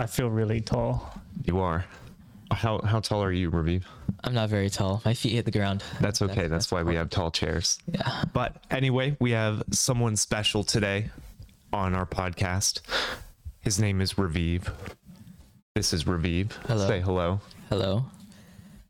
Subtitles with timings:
[0.00, 1.12] I feel really tall.
[1.44, 1.84] You are.
[2.50, 3.82] How how tall are you, Raviv?
[4.24, 5.02] I'm not very tall.
[5.04, 5.84] My feet hit the ground.
[6.00, 6.46] That's okay.
[6.46, 7.78] That's, why we have tall chairs.
[7.86, 8.24] Yeah.
[8.32, 11.10] But anyway, we have someone special today
[11.72, 12.80] on our podcast.
[13.60, 14.72] His name is Raviv.
[15.74, 16.52] This is Raviv.
[16.66, 16.88] Hello.
[16.88, 17.40] Say hello.
[17.68, 18.04] Hello.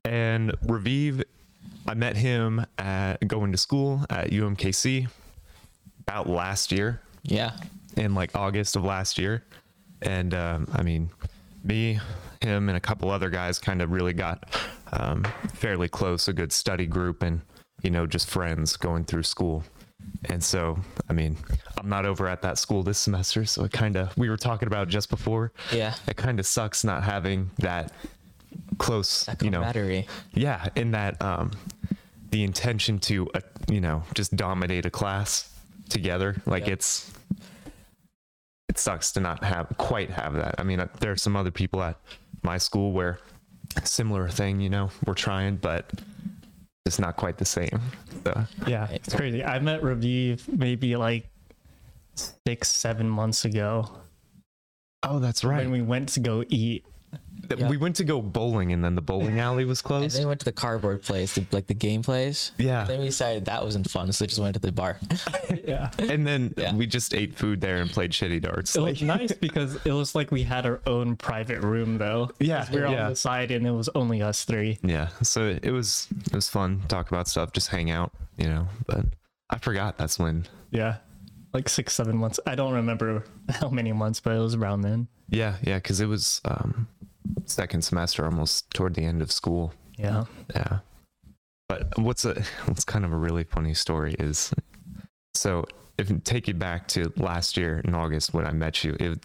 [0.04, 1.24] And Raviv,
[1.88, 5.08] I met him at going to school at UMKC
[6.06, 7.52] about last year Yeah.
[7.96, 9.44] in like August of last year.
[10.02, 11.10] And um, I mean,
[11.64, 12.00] me,
[12.40, 14.44] him, and a couple other guys kind of really got
[14.92, 15.24] um,
[15.54, 17.40] fairly close, a good study group, and
[17.82, 19.62] you know, just friends going through school.
[20.26, 21.36] And so, I mean,
[21.78, 24.66] I'm not over at that school this semester, so it kind of we were talking
[24.66, 25.52] about just before.
[25.72, 25.94] Yeah.
[26.08, 27.92] It kind of sucks not having that
[28.78, 30.06] close, That you know, camaraderie.
[30.32, 31.50] yeah, in that um,
[32.30, 33.40] the intention to uh,
[33.70, 35.50] you know just dominate a class
[35.90, 36.72] together, like Yep.
[36.72, 37.36] it's it
[38.80, 40.54] sucks to not have quite have that.
[40.58, 41.96] I mean, uh, there are some other people at
[42.42, 43.18] my school where
[43.84, 45.90] similar thing, you know, we're trying, but
[46.86, 47.80] it's not quite the same.
[48.24, 49.44] So, Yeah, it's crazy.
[49.44, 51.28] I met Raviv maybe like
[52.46, 53.88] six, seven months ago
[55.02, 55.58] oh, that's right.
[55.58, 56.84] when we went to go eat.
[57.50, 57.68] Th- Yeah.
[57.68, 60.02] We went to go bowling, and then the bowling alley was closed.
[60.04, 60.16] And closed.
[60.16, 62.52] then we went to the cardboard place, the, like the game place.
[62.58, 64.98] Yeah, Then we decided that wasn't fun, so we just went to the bar.
[65.66, 65.90] Yeah.
[65.98, 66.74] and then Yeah.
[66.74, 68.74] we just ate food there and played shitty darts.
[68.76, 72.30] It Like, was nice because it was like we had our own private room though.
[72.40, 73.04] Yeah, We were yeah.
[73.04, 74.78] on the side and it was only us three.
[74.82, 78.48] Yeah, so it it was it was fun talk about stuff, just hang out, you
[78.48, 78.68] know.
[78.86, 79.06] But
[79.50, 80.46] I forgot that's when.
[80.70, 80.96] Yeah.
[81.52, 82.38] Like six, seven months.
[82.46, 85.08] I don't remember how many months, but it was around then.
[85.28, 86.86] Yeah, yeah, because it was um,
[87.46, 89.72] second semester, almost toward the end of school.
[89.96, 90.24] Yeah.
[90.54, 90.78] Yeah,
[91.70, 94.52] but what's a what's kind of a really funny story is,
[95.34, 95.64] so
[95.98, 99.18] if take you back to last year in August when I met you, it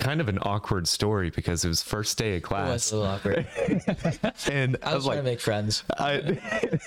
[0.00, 2.96] kind of an awkward story because it was first day of It was class, a
[2.96, 3.46] little awkward.
[4.50, 5.84] and I was, trying to make friends.
[5.96, 6.38] I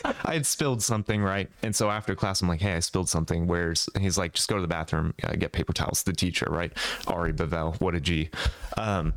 [0.25, 3.47] I had spilled something right, and so after class, I'm like, "Hey, I spilled something.
[3.47, 6.47] Where's?" And he's like, "Just go to the bathroom, uh, get paper towels." The teacher,
[6.49, 6.73] right?
[7.07, 8.29] Ari Bavel, what a G.
[8.75, 9.13] Um,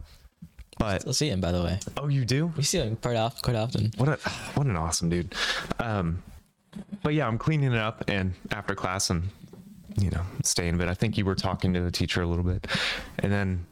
[0.79, 1.79] but Still see him, by the way.
[1.97, 2.53] oh, you do?
[2.57, 3.43] We see him quite often.
[3.43, 3.93] Quite often.
[3.97, 4.17] What a
[4.55, 5.35] what an awesome dude.
[5.79, 6.23] Um,
[7.03, 9.31] but yeah, I'm cleaning it up, and after class, I'm
[9.99, 10.79] you know staying.
[10.79, 12.67] But I think you were talking to the teacher a little bit,
[13.21, 13.67] and then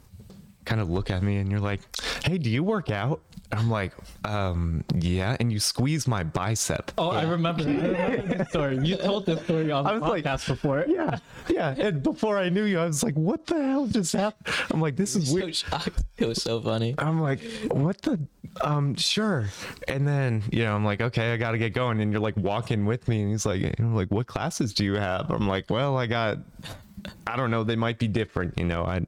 [0.64, 1.80] kind of look at me, and you're like,
[2.24, 3.92] "Hey, do you work out?" I'm like,
[4.24, 6.90] um, "Yeah," and you squeeze my bicep.
[6.96, 8.78] Oh, I remember, I remember this story.
[8.78, 10.84] You told this story on the I was like- podcast before.
[10.88, 11.18] Yeah,
[11.48, 11.74] yeah.
[11.76, 14.96] And before I knew you, I was like, "What the hell just happened?" I'm like,
[14.96, 16.02] "This is So weird." shocked.
[16.16, 16.94] It was so funny.
[16.98, 17.40] I'm like,
[17.70, 18.18] "What the?"
[18.60, 19.46] Um, sure.
[19.88, 22.36] And then you know, I'm like, "Okay, I got to get going." And you're like
[22.36, 25.46] walking with me, and he's like, you know, "Like, what classes do you have?" I'm
[25.48, 26.38] like, "Well, I got,
[27.26, 27.64] I don't know.
[27.64, 28.56] They might be different.
[28.58, 29.04] You know, I."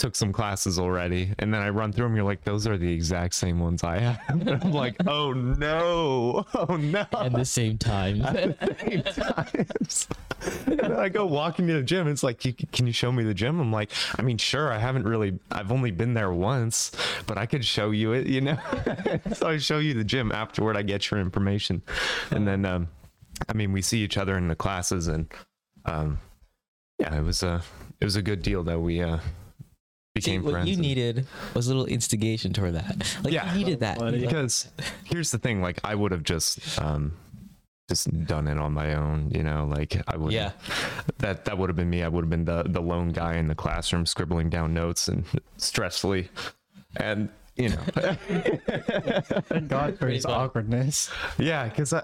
[0.00, 2.16] Took some classes already, and then I run through them.
[2.16, 4.18] You're like, those are the exact same ones I have.
[4.30, 7.04] And I'm like, oh no, oh no.
[7.12, 8.22] At the same time.
[8.22, 10.08] at the same times.
[10.96, 12.08] I go walking to the gym.
[12.08, 13.60] It's like, can you show me the gym?
[13.60, 14.72] I'm like, I mean, sure.
[14.72, 15.38] I haven't really.
[15.52, 16.92] I've only been there once,
[17.26, 18.26] but I could show you it.
[18.26, 18.58] You know.
[19.34, 20.78] so I show you the gym afterward.
[20.78, 21.82] I get your information,
[22.30, 22.88] and then, um,
[23.50, 25.30] I mean, we see each other in the classes, and
[25.84, 26.18] um,
[26.98, 27.62] yeah, it was a
[28.00, 29.18] it was a good deal that we uh
[30.20, 30.68] See, became what friends.
[30.68, 33.16] you and- needed was a little instigation toward that.
[33.24, 33.52] Like Yeah.
[33.52, 33.98] you needed that.
[33.98, 34.18] Funny.
[34.20, 34.68] Because
[35.04, 37.12] here's the thing like i would have just um
[37.88, 40.52] just done it on my own you know like i would Yeah.
[41.18, 43.48] that that would have been me i would have been the the lone guy in
[43.48, 45.24] the classroom scribbling down notes and
[45.58, 46.28] stressfully
[46.96, 47.76] and you know
[49.48, 51.10] Thank God for his awkwardness.
[51.38, 52.02] yeah because i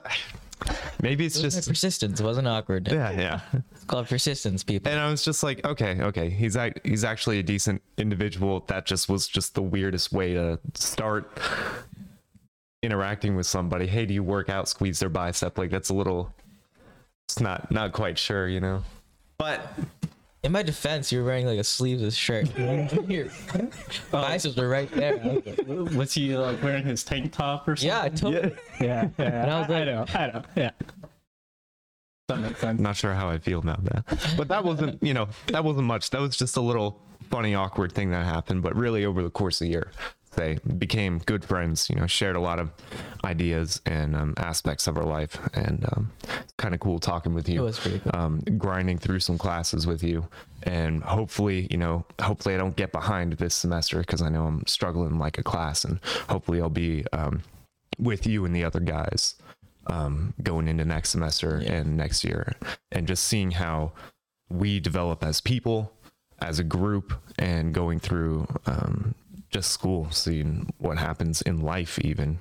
[1.03, 2.21] maybe it's It just persistence.
[2.21, 2.89] It wasn't awkward.
[2.91, 3.41] yeah yeah.
[3.73, 4.91] It's called persistence, people.
[4.91, 6.31] and i was just like okay okay.
[6.31, 8.65] He's act- he's actually a decent individual.
[8.69, 11.39] That just was just the weirdest way to start
[12.83, 13.87] interacting with somebody.
[13.87, 14.69] Hey do you work out?
[14.69, 15.59] Squeeze their bicep.
[15.59, 16.33] Like that's a little
[17.29, 18.83] it's not not quite sure you know?
[19.39, 19.71] But
[20.47, 22.57] In my defense, you were wearing like a sleeveless shirt.
[23.09, 23.27] Your
[23.57, 23.69] oh.
[24.13, 25.19] biceps were right there.
[25.67, 27.89] Was he like wearing his tank top or something?
[27.89, 28.51] yeah, I told yeah
[28.81, 29.09] Yeah.
[29.19, 29.43] yeah.
[29.43, 30.05] And I was I, know.
[30.15, 30.43] I know.
[30.55, 30.71] Yeah.
[32.29, 32.81] That makes sense.
[32.81, 34.35] Not sure how I feel about that.
[34.37, 36.11] But that wasn't, you know, that wasn't much.
[36.11, 38.63] That was just a little funny, awkward thing that happened.
[38.63, 39.91] But really, over the course of the year,
[40.37, 41.89] they became good friends.
[41.91, 42.71] You know, shared a lot of
[43.25, 46.13] ideas and um, aspects of our life, and um,
[46.59, 47.61] kind of cool talking with you.
[47.63, 48.13] it was pretty cool.
[48.15, 50.27] Um, grinding through some classes with you,
[50.63, 54.67] and hopefully, you know, hopefully I don't get behind this semester because I know I'm
[54.67, 55.99] struggling like a class, and
[56.29, 57.43] hopefully I'll be um,
[57.99, 59.35] with you and the other guys
[59.89, 61.73] um, going into next semester Yeah.
[61.75, 62.55] and next year,
[62.93, 63.93] and just seeing how
[64.49, 65.93] we develop as people,
[66.41, 69.15] as a group and going through um,
[69.51, 72.39] just school, seeing what happens in life, even.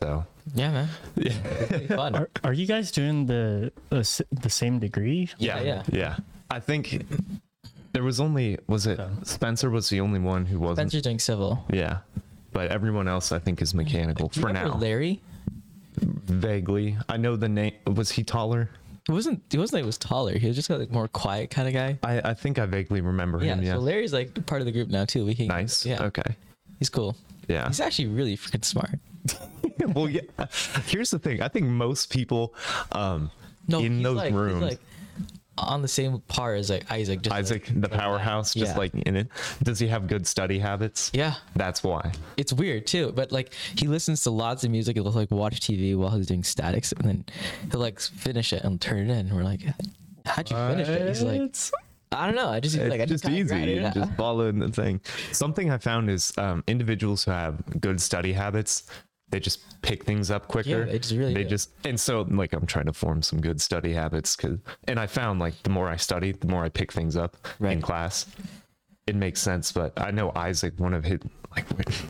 [0.00, 0.88] So Yeah, man.
[1.16, 2.14] It's pretty fun.
[2.14, 5.30] Are, are you guys doing the the, s- the same degree?
[5.38, 5.82] Yeah, yeah.
[5.90, 6.16] yeah.
[6.50, 7.06] I think
[7.92, 9.08] there was only was it Yeah.
[9.22, 10.90] Spencer was the only one who wasn't.
[10.90, 11.64] Spencer doing civil.
[11.72, 11.98] Yeah,
[12.52, 14.76] but everyone else I think is mechanical Do you for now.
[14.76, 15.20] Larry.
[15.98, 17.72] Vaguely, I know the name.
[17.86, 18.68] Was he taller?
[19.06, 19.40] He wasn't.
[19.50, 20.36] He wasn't like he was taller.
[20.36, 21.98] He was just like more quiet kind of guy.
[22.02, 23.62] I, I think I vaguely remember him.
[23.62, 23.74] Yeah.
[23.74, 25.24] So Larry's like part of the group now too.
[25.24, 25.46] We can.
[25.46, 25.86] nice.
[25.86, 26.02] Yeah.
[26.04, 26.34] Okay.
[26.80, 27.16] He's cool.
[27.46, 27.68] Yeah.
[27.68, 28.98] He's actually really freaking smart.
[29.94, 30.22] well, yeah.
[30.86, 31.40] Here's the thing.
[31.40, 32.52] I think most people,
[32.92, 33.30] um,
[33.68, 34.80] No, in those like, he's rooms, like
[35.58, 37.22] on the same par as like Isaac.
[37.22, 38.78] Just Isaac, like- the powerhouse, just Yeah.
[38.78, 39.28] like in it.
[39.62, 41.10] Does he have good study habits?
[41.14, 41.34] Yeah.
[41.54, 42.12] That's why.
[42.36, 44.96] It's weird too, but like he listens to lots of music.
[44.96, 47.24] He'll like watch TV while he's doing statics, and then
[47.70, 49.34] he'll like finish it and turn it in.
[49.34, 49.62] We're like,
[50.26, 51.52] "How'd you finish it?" He's like,
[52.12, 52.48] "I don't know.
[52.48, 53.74] I just It's like I just kinda easy.
[53.78, 55.00] it just following the thing.
[55.32, 58.84] Something I found is um, individuals who have good study habits,
[59.30, 60.84] they just pick things up quicker.
[60.86, 61.48] they just really They do.
[61.50, 65.06] just and so like I'm trying to form some good study habits because and I
[65.06, 68.26] found like the more I study, the more I pick things up in class.
[69.06, 71.20] It makes sense, but I know Isaac, one of his
[71.54, 71.64] like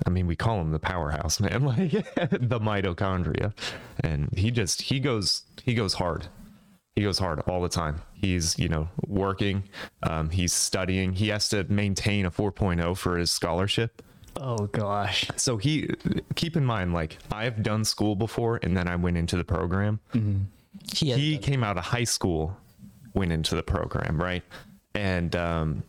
[0.06, 3.52] I mean, we call him the powerhouse man, like the mitochondria,
[4.00, 6.26] and he just he goes he goes hard
[6.94, 9.62] he goes hard all the time he's you know working
[10.04, 14.00] um, he's studying he has to maintain a 4.0 for his scholarship
[14.38, 15.28] Oh gosh.
[15.36, 15.88] so he
[16.34, 20.00] keep in mind like i've done school before and then i went into the program.
[20.92, 22.56] He has he done- came out of high school
[23.14, 24.42] went into the program right?
[24.94, 25.82] And um,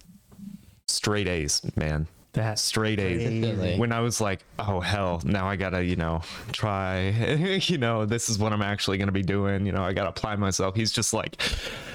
[0.87, 3.79] straight a's man That's straight A's.
[3.79, 6.21] When I was like, oh hell, now I gotta, you know,
[6.51, 7.09] try,
[7.63, 9.65] you know, this is what I'm actually gonna be doing.
[9.65, 10.75] You know, I gotta apply myself.
[10.75, 11.41] He's just like,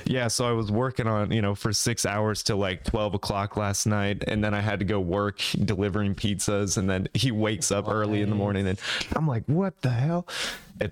[0.05, 0.27] yeah.
[0.29, 3.87] So I was working on, you know, for six hours till like 12 o'clock last
[3.87, 7.89] night, and then I had to go work delivering pizzas, and then he wakes up
[7.89, 8.81] early in the morning, and
[9.15, 10.27] I'm like, what the hell?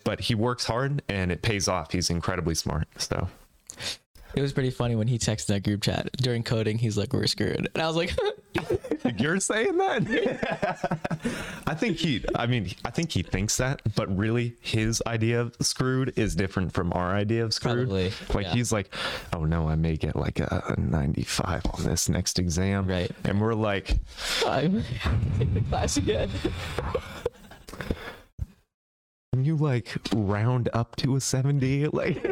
[0.04, 1.90] But he works hard, and it pays off.
[1.90, 2.86] He's incredibly smart.
[2.98, 3.26] So
[4.34, 6.78] It was pretty funny when he texted that group chat during coding.
[6.78, 8.12] He's like, "We're screwed," and I was like,
[9.18, 10.98] You're saying that?
[11.66, 15.56] I think he, I mean, I think he thinks that, but really his idea of
[15.60, 17.88] screwed is different from our idea of screwed.
[17.88, 18.52] Probably, Like yeah.
[18.52, 18.94] he's like,
[19.32, 22.86] oh no, I may get like a, a 95 on this next exam.
[22.86, 23.10] Right.
[23.24, 23.98] And we're like,
[24.46, 24.84] "I'm
[25.38, 26.30] take the class again."
[29.32, 31.88] Can you like round up to a 70?
[31.92, 32.24] Like,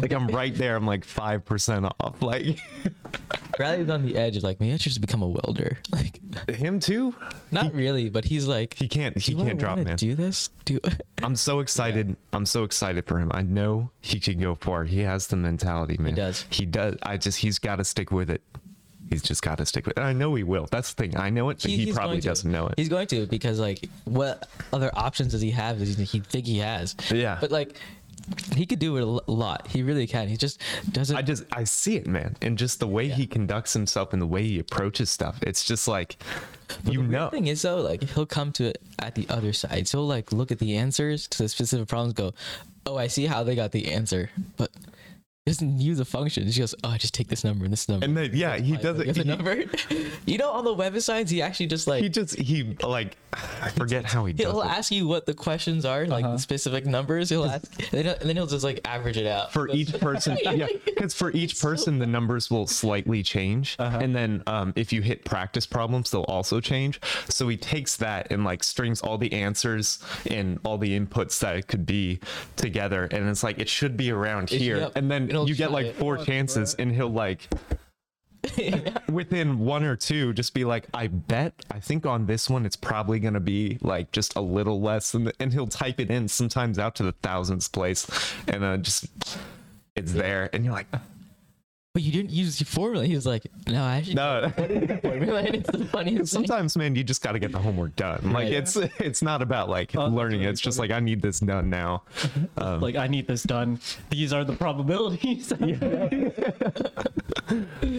[0.00, 0.76] like I'm right there.
[0.76, 2.20] I'm like 5% off.
[2.20, 2.58] Like
[3.58, 5.78] Riley's on the edge of like, maybe I should just become a welder.
[5.92, 6.20] Like,
[6.50, 7.14] him too.
[7.50, 9.96] not really, but he's like, He can't, he can't drop, man.
[9.96, 10.50] Do this?
[10.66, 10.78] Do
[11.22, 12.16] I'm so excited.
[12.32, 13.30] I'm so excited for him.
[13.32, 14.84] I know he can go far.
[14.84, 16.10] He has the mentality, man.
[16.10, 16.44] He does.
[16.50, 16.96] He does.
[17.02, 18.42] I just he's got to stick with it.
[19.10, 20.00] He's just got to stick with it.
[20.00, 20.66] I know he will.
[20.70, 21.16] That's the thing.
[21.16, 22.74] I know it, but he, he's probably doesn't know it.
[22.76, 25.78] He's going to because like, what other options does he have?
[25.78, 26.94] Does he, he think he has?
[27.10, 27.36] Yeah.
[27.40, 27.76] But like,
[28.54, 29.66] he could do it a lot.
[29.66, 30.28] He really can.
[30.28, 30.60] He just
[30.92, 31.16] doesn't.
[31.16, 34.26] I just I see it, man, and just the way he conducts himself and the
[34.26, 35.38] way he approaches stuff.
[35.42, 36.16] It's just like
[36.84, 37.30] you the know.
[37.30, 39.88] thing is though, like he'll come to it at the other side.
[39.88, 42.34] So like look at the answers to the specific problems, go,
[42.86, 44.89] "Oh, I see how they got the answer," but he
[45.50, 46.46] doesn't use a function.
[46.46, 48.72] He goes, "Oh, I just take this number and this number." And then yeah, he
[48.72, 49.18] Like, does look it.
[49.18, 49.64] at He, number.
[50.26, 54.04] you know, on the websites, he actually just like he just he like I forget
[54.04, 54.50] how he does it.
[54.50, 57.28] he'll ask you what the questions are, like the specific numbers.
[57.30, 60.36] He'll ask, and then, and then he'll just like average it out for each person
[60.42, 65.02] yeah because for each person the numbers will slightly change and then um, if you
[65.02, 69.32] hit practice problems they'll also change so he takes that and like strings all the
[69.32, 72.18] answers and all the inputs that it could be
[72.56, 74.92] together and it's like it should be around here yep.
[74.96, 77.48] and then It'll you get like four chances and he'll like
[79.08, 82.76] within one or two just be like i bet i think on this one it's
[82.76, 86.10] probably going to be like just a little less than the, and he'll type it
[86.10, 88.08] in sometimes out to the thousandth place
[88.48, 89.06] and uh, just
[89.94, 90.86] it's there and you're like
[92.00, 93.04] But you didn't use your formula.
[93.04, 94.50] He was like, "No, I actually no
[95.02, 96.46] formula." And it's the funniest thing.
[96.46, 98.52] sometimes man you just got to get the homework done like Right.
[98.54, 101.68] it's it's not about like that's learning really it's just like i need this done
[101.68, 102.04] now
[102.56, 103.80] um, like I need this done.
[104.08, 105.52] These are the probabilities.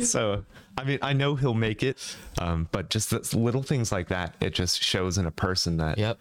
[0.09, 0.43] so
[0.77, 4.53] i mean i know he'll make it um, but just little things like that it
[4.53, 6.17] just shows in a person that Yep.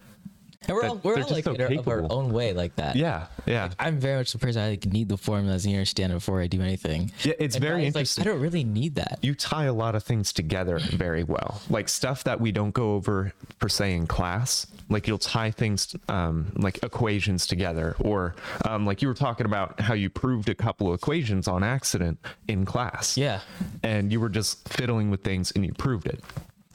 [0.67, 2.95] And we're that all we're all like so in our, our own way like that.
[2.95, 6.15] Yeah, yeah, I'm very much the person I like need the formulas and understand it
[6.15, 7.11] before I do anything.
[7.23, 7.33] yeah.
[7.39, 8.21] It's And very guys, like, interesting.
[8.21, 9.17] I don't really need that.
[9.23, 12.93] you tie a lot of things together very well like stuff that we don't go
[12.93, 18.85] over per se in class like you'll tie things um, like equations together or um,
[18.85, 22.65] like you were talking about how you proved a couple of equations on accident in
[22.65, 23.39] class Yeah.
[23.81, 26.23] and you were just fiddling with things and you proved it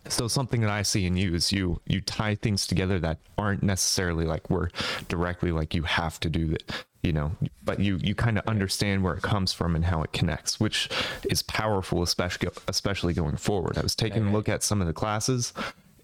[0.08, 3.62] so something that i see in you is you you tie things together that aren't
[3.62, 4.68] necessarily like we're
[5.08, 6.72] directly like you have to do it
[7.02, 7.30] you know
[7.64, 10.88] but you you kind of understand where it comes from and how it connects which
[11.30, 13.78] is powerful especially especially going forward.
[13.78, 15.52] I was taking a look at some of the classes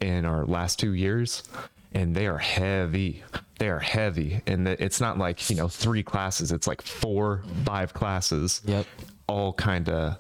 [0.00, 1.42] in our last two years
[1.92, 3.23] and they are heavy
[3.59, 4.40] they are heavy.
[4.47, 8.87] And it's not like you know three classes it's like four five classes Yep.
[9.28, 10.18] all kind of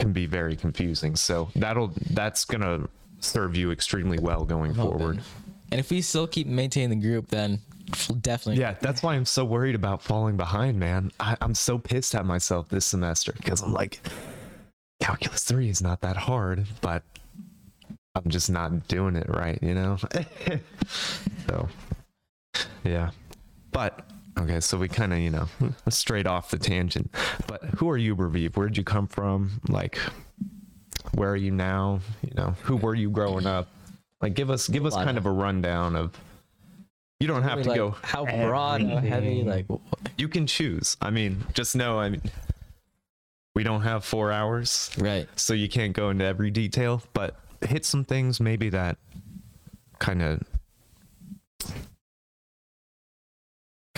[0.00, 1.14] can be very confusing.
[1.14, 2.88] So that'll that's gonna
[3.20, 5.20] serve you extremely well going forward.
[5.70, 7.60] And if we still keep maintaining the group, then
[8.20, 8.60] definitely.
[8.60, 11.12] Yeah, that's why I'm so worried about falling behind, man.
[11.20, 14.00] I, I'm so pissed at myself this semester because I'm like,
[15.00, 17.02] calculus three is not that hard, but
[18.14, 19.98] I'm just not doing it right, you know.
[21.46, 21.68] so,
[22.82, 23.10] yeah,
[23.70, 25.48] but okay, so we kind of you know
[25.88, 27.10] straight off the tangent.
[27.46, 28.56] But who are you, Raviv?
[28.56, 29.60] Where did you come from?
[29.68, 29.98] Like,
[31.14, 32.00] where are you now?
[32.22, 33.68] You know, who were you growing up?
[34.20, 36.18] Like, give us give us kind of a rundown of.
[37.18, 39.66] You don't have to like, go how broad, how heavy, like
[40.16, 40.96] you can choose.
[41.02, 42.22] I mean, just know I mean
[43.54, 45.28] we don't have 4 hours, right.
[45.36, 48.96] so you can't go into every detail, but hit some things maybe that
[49.98, 50.42] kind of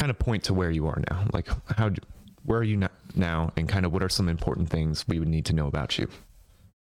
[0.02, 1.24] kind of point to where you are now.
[1.32, 2.02] Like how d-
[2.44, 5.44] where are you now and kind of what are some important things we would need
[5.46, 6.08] to know about you?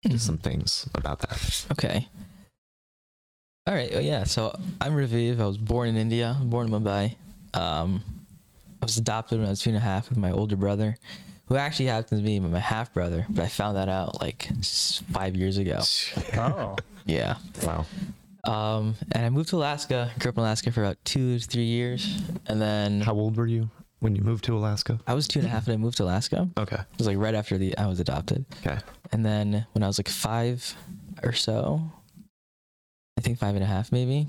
[0.04, 1.66] Just some things about that.
[1.70, 2.08] Okay.
[3.68, 3.92] All right.
[3.94, 4.24] oh, Yeah.
[4.24, 5.40] So I'm Raviv.
[5.40, 6.36] I was born in India.
[6.42, 7.14] Born in Mumbai.
[7.54, 8.02] Um,
[8.82, 10.96] I was adopted when I was two and a half with my older brother,
[11.46, 13.24] who actually happens to be my half brother.
[13.30, 14.48] But I found that out like
[15.12, 15.82] five years ago.
[16.36, 16.74] Oh,
[17.06, 17.36] Yeah.
[17.62, 17.86] Wow.
[18.44, 20.10] Um, and I moved to Alaska.
[20.18, 23.46] Grew up in Alaska for about two to three years, and then How old were
[23.46, 23.70] you
[24.00, 24.98] when you moved to Alaska?
[25.06, 26.48] I was two and a half when I moved to Alaska.
[26.58, 26.76] Okay.
[26.76, 28.44] It was like right after the I was adopted.
[28.66, 28.78] Okay.
[29.12, 30.74] And then when I was like five
[31.22, 31.80] or so,
[33.16, 34.26] I think five and a half maybe,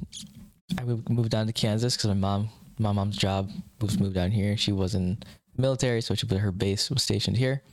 [0.77, 3.50] I moved, moved down to Kansas because my mom, my mom's job
[3.82, 4.58] was moved down here.
[4.58, 5.17] She was in
[5.55, 7.63] the military, so she put her base was stationed here.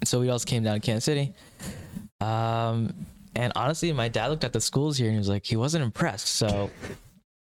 [0.00, 1.32] And so we also came down to Kansas City.
[2.20, 5.56] Um, and honestly, my dad looked at the schools here and he was like, he
[5.56, 6.28] wasn't impressed.
[6.28, 6.70] So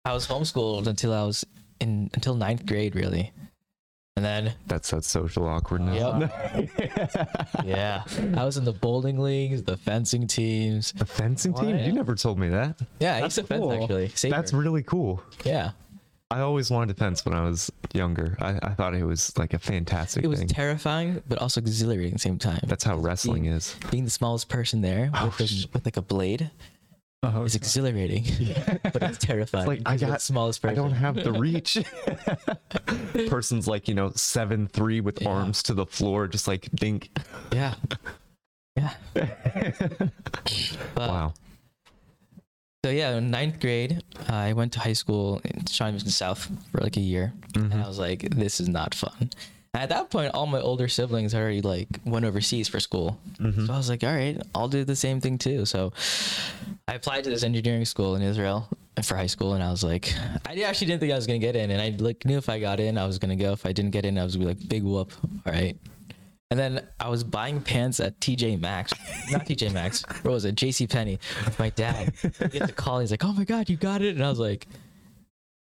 [0.05, 1.45] I was homeschooled until I was
[1.79, 3.31] in until ninth grade, really.
[4.15, 5.95] And then That's that social awkwardness.
[7.63, 8.03] yeah,
[8.35, 10.91] I was in the bowling leagues, the fencing teams.
[10.91, 11.77] The fencing team?
[11.77, 11.85] What?
[11.85, 12.81] You never told me that.
[12.99, 14.09] Yeah, I That's used to fence actually.
[14.09, 14.35] Saber.
[14.35, 15.23] That's really cool.
[15.45, 15.71] yeah.
[16.31, 18.37] I always wanted to fence when I was younger.
[18.39, 20.47] I, I thought it was like a fantastic It was thing.
[20.47, 22.59] terrifying, but also exhilarating at the same time.
[22.67, 23.75] That's how wrestling being, is.
[23.89, 26.51] Being the smallest person there Oh, with, the- sh- with like a blade
[27.23, 28.23] oh is exhilarating,
[28.93, 29.65] but it's terrifying.
[29.67, 30.77] like, I because the got- smallest person.
[30.77, 31.79] I don't have the reach.
[33.27, 35.29] Person's like, you know, seven three with Yeah.
[35.29, 37.09] arms to the floor, just like think.
[37.51, 37.73] Yeah.
[38.77, 38.93] Yeah.
[39.13, 40.11] But,
[41.09, 41.33] Wow.
[42.85, 46.79] So yeah, in ninth grade, uh, I went to high school in Mission South for
[46.79, 47.71] like a year, Mm-hmm.
[47.73, 49.31] and I was like, "This is not fun."
[49.73, 53.65] And at that point, all my older siblings already like went overseas for school, Mm-hmm.
[53.65, 55.91] so I was like, "All right, I'll do the same thing too." So
[56.87, 58.69] I applied to this engineering school in Israel
[59.03, 60.13] for high school, and I was like,
[60.47, 62.61] I actually didn't think I was gonna get in, and I like knew if I
[62.61, 63.51] got in, I was gonna go.
[63.51, 65.11] If I didn't get in, I was gonna be like, "Big whoop!"
[65.45, 65.75] All right.
[66.51, 68.91] And then I was buying pants at TJ Maxx,
[69.31, 70.03] not TJ Maxx.
[70.23, 70.55] What was it?
[70.55, 71.19] JC Penney.
[71.45, 72.11] With my dad.
[72.21, 72.99] He gets a call.
[73.01, 74.65] He's like, "Oh my god, you got it!" And I was like,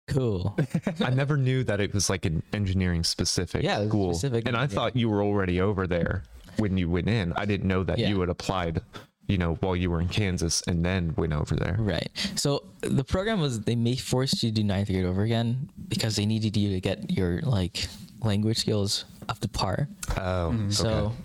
[0.07, 0.57] "Cool."
[1.01, 4.13] I never knew that it was like an engineering specific Yeah, school.
[4.13, 6.23] specific and I thought you were already over there
[6.57, 7.33] when you went in.
[7.33, 8.07] I didn't know that Yeah.
[8.07, 8.81] you had applied,
[9.27, 11.75] you know, while you were in Kansas and then went over there.
[11.77, 12.09] Right.
[12.35, 16.15] So the program was they may force you to do ninth grade over again because
[16.15, 17.85] they needed you to get your like
[18.21, 19.87] language skills up to par.
[20.17, 21.15] Oh, So, okay.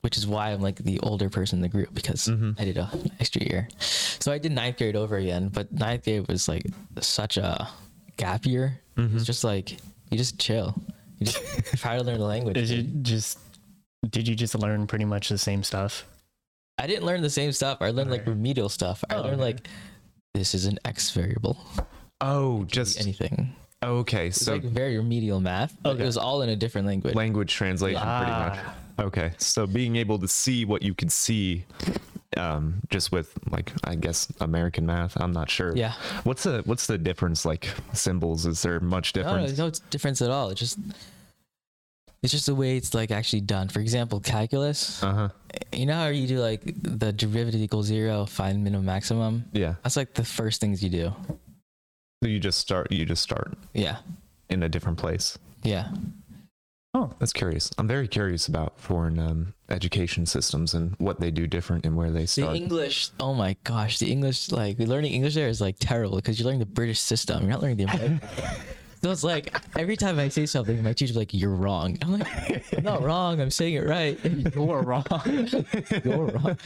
[0.00, 2.52] which is why I'm like the older person in the group because Mm-hmm.
[2.58, 2.90] I did a
[3.20, 3.68] extra year.
[3.78, 6.64] So I did ninth grade over again, but ninth grade was like
[7.00, 7.68] such a
[8.16, 8.80] gap year.
[8.96, 9.16] Mm-hmm.
[9.16, 9.72] It's just like
[10.10, 10.74] you just chill.
[11.18, 11.38] You just
[11.78, 12.54] try to learn the language.
[12.54, 13.38] did you just
[14.10, 16.04] did you just learn pretty much the same stuff?
[16.78, 17.78] I didn't learn the same stuff.
[17.80, 19.04] I learned like remedial stuff.
[19.08, 19.42] I Oh, learned okay.
[19.42, 19.68] like
[20.34, 21.56] this is an X variable.
[22.20, 23.54] Oh, Just just anything.
[23.82, 24.28] Okay.
[24.28, 25.76] It's So like very remedial math.
[25.84, 26.02] Okay.
[26.02, 27.14] It was all in a different language.
[27.14, 28.58] language translation, pretty much.
[28.62, 31.64] Ah, Okay, so being able to see what you could see
[32.36, 35.16] um, just with like I guess American math.
[35.20, 35.74] I'm not sure.
[35.74, 35.94] Yeah.
[36.24, 37.44] What's the what's the difference?
[37.46, 38.44] Like symbols?
[38.46, 39.46] Is there much No, no, difference?
[39.56, 40.50] there's no difference at all.
[40.50, 40.78] It's just
[42.22, 43.68] it's just the way it's like actually done.
[43.68, 45.02] For example, calculus.
[45.02, 45.28] Uh huh.
[45.72, 49.44] You know how you do like the derivative equals zero, find minimum maximum.
[49.52, 49.74] Yeah.
[49.82, 51.12] That's like the first things you do.
[52.22, 52.92] So you just start.
[52.92, 53.96] You just start Yeah,
[54.48, 55.36] in a different place.
[55.64, 55.88] yeah.
[56.94, 57.70] Oh, that's curious.
[57.78, 62.10] I'm very curious about foreign um, education systems and what they do different and where
[62.10, 62.50] they start.
[62.50, 62.56] The.
[62.58, 63.08] English.
[63.18, 66.60] Oh my gosh, the English like learning English there is like terrible because you're learning
[66.60, 67.40] the British system.
[67.42, 68.20] You're not learning the American.
[69.02, 72.74] so it's like every time I say something, my teacher's like, "You're wrong." I'm like,
[72.76, 73.40] "I'm not wrong.
[73.40, 74.18] I'm saying it right."
[74.54, 75.04] You're wrong.
[76.04, 76.58] You're wrong.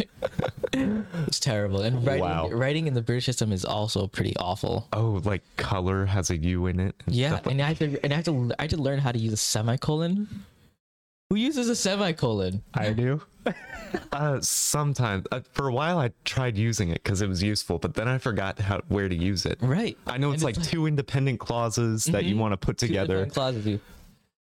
[0.73, 1.81] it's terrible.
[1.83, 2.49] And writing, Wow.
[2.51, 4.89] writing in the British system is also pretty awful.
[4.93, 6.95] oh, like color has a U in it.
[7.07, 8.77] and Yeah, stuff like- and I have to and I have to I had to
[8.77, 10.29] learn how to use a semicolon.
[11.31, 12.63] Who uses a semicolon?
[12.75, 13.21] I do.
[14.13, 17.95] Uh, sometimes uh, for a while I tried using it because it was useful, but
[17.95, 19.59] then I forgot how where to use it.
[19.61, 19.97] Right.
[20.07, 22.39] I know it's And like two independent clauses that you Mhm.
[22.39, 23.67] want to put Two together, different clauses.
[23.67, 23.81] you-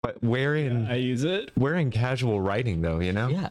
[0.03, 1.51] but where in I use it.
[1.55, 3.29] where in casual writing though, you know?
[3.29, 3.49] Yeah.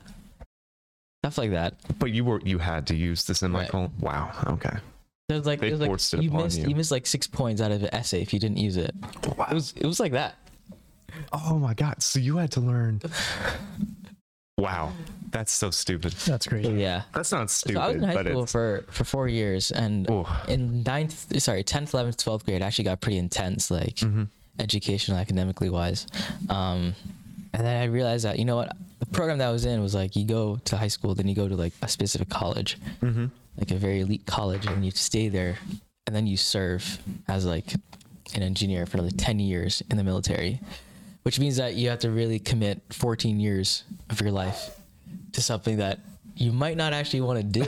[1.25, 1.75] Stuff like that.
[1.99, 3.91] But you were you had to use the semicolon.
[4.01, 4.33] Wow.
[4.47, 4.77] Okay.
[5.29, 6.69] There's like, They there's like it you upon missed you.
[6.69, 6.75] you.
[6.75, 8.95] missed like six points out of an essay if you didn't use it.
[9.37, 9.47] Wow.
[9.51, 10.37] It was it was like that.
[11.33, 12.03] Oh my god.
[12.03, 13.01] So you had to learn.
[14.61, 14.93] Wow.
[15.31, 16.13] That's so stupid.
[16.13, 16.65] That's great.
[16.67, 17.03] Yeah.
[17.15, 19.71] That's not So stupid, I was in high but school it's for for four years,
[19.71, 24.27] and oh, in ninth, sorry, tenth, eleventh, twelfth grade, actually got pretty intense, like mhm.
[24.59, 26.07] educational, academically wise.
[26.49, 26.95] Um,
[27.53, 29.95] and then I realized that you know what, the program that I was in was
[29.95, 33.31] like you go to high school, then you go to like a specific college, Mhm.
[33.57, 35.59] like a very elite college, and you stay there,
[36.09, 36.99] and then you serve
[37.29, 37.73] as like
[38.35, 40.61] an engineer for another ten years in the military,
[41.23, 44.79] which means that you have to really commit fourteen years of your life
[45.33, 46.01] to something that
[46.37, 47.67] you might not actually want to do.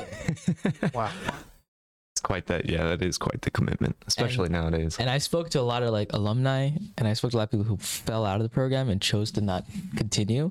[0.94, 1.10] Wow.
[2.12, 2.68] It's quite that.
[2.68, 4.98] Yeah, that is quite the commitment, especially nowadays.
[4.98, 7.44] And I spoke to a lot of like alumni, and I spoke to a lot
[7.44, 9.64] of people who fell out of the program and chose to not
[9.96, 10.50] continue.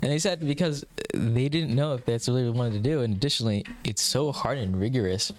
[0.00, 3.02] And they said because they didn't know if that's really what they wanted to do.
[3.02, 5.30] And additionally, it's so hard and rigorous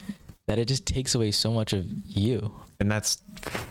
[0.46, 2.54] that it just takes away so much of you.
[2.80, 3.22] And that's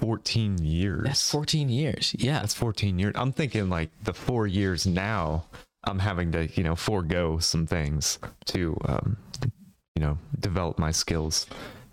[0.01, 1.05] 14 years.
[1.05, 2.15] That's 14 years.
[2.19, 2.41] Yeah.
[2.41, 3.13] That's 14 years.
[3.17, 5.45] I'm thinking like the four years now,
[5.85, 9.17] I'm having to, you know, forego some things to, um,
[9.95, 11.47] you know, develop my skills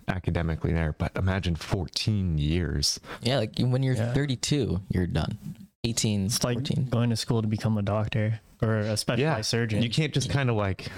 [0.08, 0.94] academically there.
[0.98, 2.98] But imagine 14 years.
[3.22, 3.38] Yeah.
[3.38, 4.12] Like when you're Yeah.
[4.14, 5.38] 32, you're done.
[5.84, 6.86] 18, It's like 14.
[6.90, 9.40] going to school to become a doctor or a specialized Yeah.
[9.42, 9.82] surgeon.
[9.82, 10.88] You can't just kind of like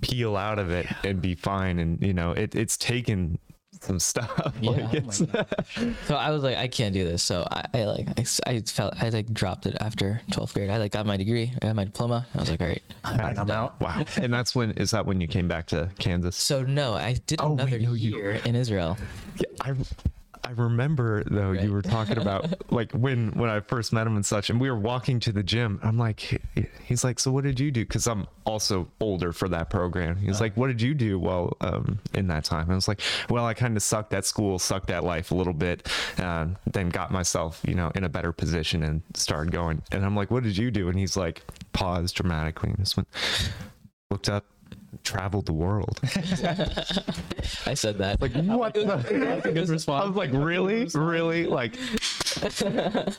[0.00, 1.78] peel out of it and be fine.
[1.80, 3.38] And, you know, it, it's taken
[3.82, 4.28] some stuff.
[4.60, 4.70] Yeah.
[4.70, 5.04] Like,
[5.78, 7.22] Oh So I was like, I can't do this.
[7.22, 8.08] So I, I like,
[8.46, 10.70] I felt, I like dropped it after 12th grade.
[10.70, 12.26] I like got my degree, I got my diploma.
[12.34, 12.82] I was like, all right.
[13.04, 13.80] I'm, I'm out.
[13.80, 14.04] wow.
[14.16, 16.36] And that's when, is that when you came back to Kansas?
[16.36, 18.96] So no, I did Oh, wait, another no, you- year in Israel.
[19.36, 19.72] Yeah, I
[20.48, 21.62] I remember though Right.
[21.62, 24.70] you were talking about like when when I first met him and such, and we
[24.70, 25.78] were walking to the gym.
[25.82, 26.40] I'm like,
[26.86, 27.84] he's like, so what did you do?
[27.84, 30.16] Because I'm also older for that program.
[30.16, 32.70] He's like, what did you do while um in that time?
[32.70, 35.52] I was like, well, I kind of sucked at school, sucked at life a little
[35.52, 39.82] bit, uh, then got myself you know in a better position and started going.
[39.92, 40.88] And I'm like, what did you do?
[40.88, 41.42] And he's like,
[41.74, 43.08] paused dramatically and just went,
[44.10, 44.46] looked up,
[45.08, 45.98] traveled the world.
[47.66, 48.20] I said that.
[48.20, 48.74] Like what?
[48.74, 49.40] the?
[49.42, 50.04] Good response.
[50.04, 51.76] I was like, really, really, like,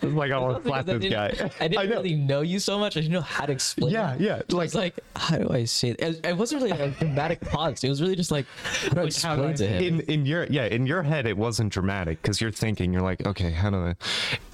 [0.04, 1.28] like I want to slap I this guy.
[1.32, 1.96] didn't- I didn't know.
[1.96, 2.96] really know you so much.
[2.96, 3.92] I didn't know how to explain.
[3.92, 4.22] Yeah, it.
[4.22, 4.42] yeah.
[4.50, 6.22] Like, like, how do I say it?
[6.24, 7.84] It- wasn't really a dramatic pause.
[7.84, 10.00] It was really just like, how do I Like, how do explain I to him?
[10.00, 13.26] in in your yeah, in your head, it wasn't dramatic because you're thinking, you're like,
[13.26, 13.96] okay, how do I?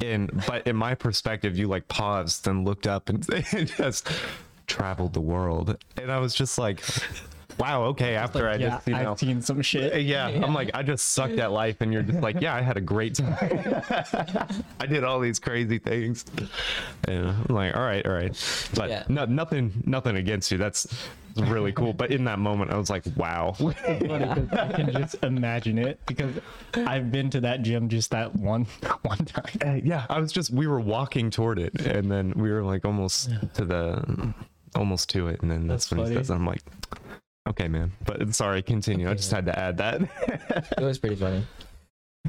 [0.04, 4.10] And but in my perspective, you like paused and looked up and, and just
[4.75, 6.83] traveled the world, and I was just like,
[7.59, 8.15] wow, okay.
[8.15, 9.11] After I yeah, just you know.
[9.13, 10.03] I've seen some shit.
[10.03, 12.75] Yeah, I'm like, I just sucked at life, and you're just like, yeah, I had
[12.77, 13.38] a great time.
[14.79, 16.25] I did all these crazy things,
[17.07, 19.03] and I'm like, all right, all right, but Yeah.
[19.07, 20.57] no, nothing, nothing against you.
[20.57, 20.88] That's
[21.38, 21.91] really cool.
[21.93, 23.55] But in that moment, I was like, wow.
[23.59, 26.31] I can just imagine it because
[26.73, 28.63] I've been to that gym just that one
[29.03, 29.53] one time.
[29.65, 32.85] Uh, yeah, I was just, we were walking toward it, and then we were like
[32.85, 34.33] almost to the,
[34.75, 36.61] almost to it, and then that's, That's when he says, I'm like,
[37.49, 37.91] okay, man.
[38.05, 39.09] But sorry, continue.
[39.09, 39.45] I just man.
[39.45, 40.01] had to add that.
[40.77, 41.43] It was pretty funny.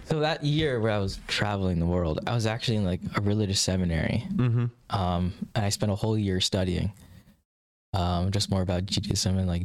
[0.04, 3.20] So that year where I was traveling the world, I was actually in like a
[3.20, 4.24] religious seminary.
[4.32, 4.66] mm-hmm.
[4.90, 6.92] Um, and I spent a whole year studying,
[7.92, 9.62] um, just more about Judaism and like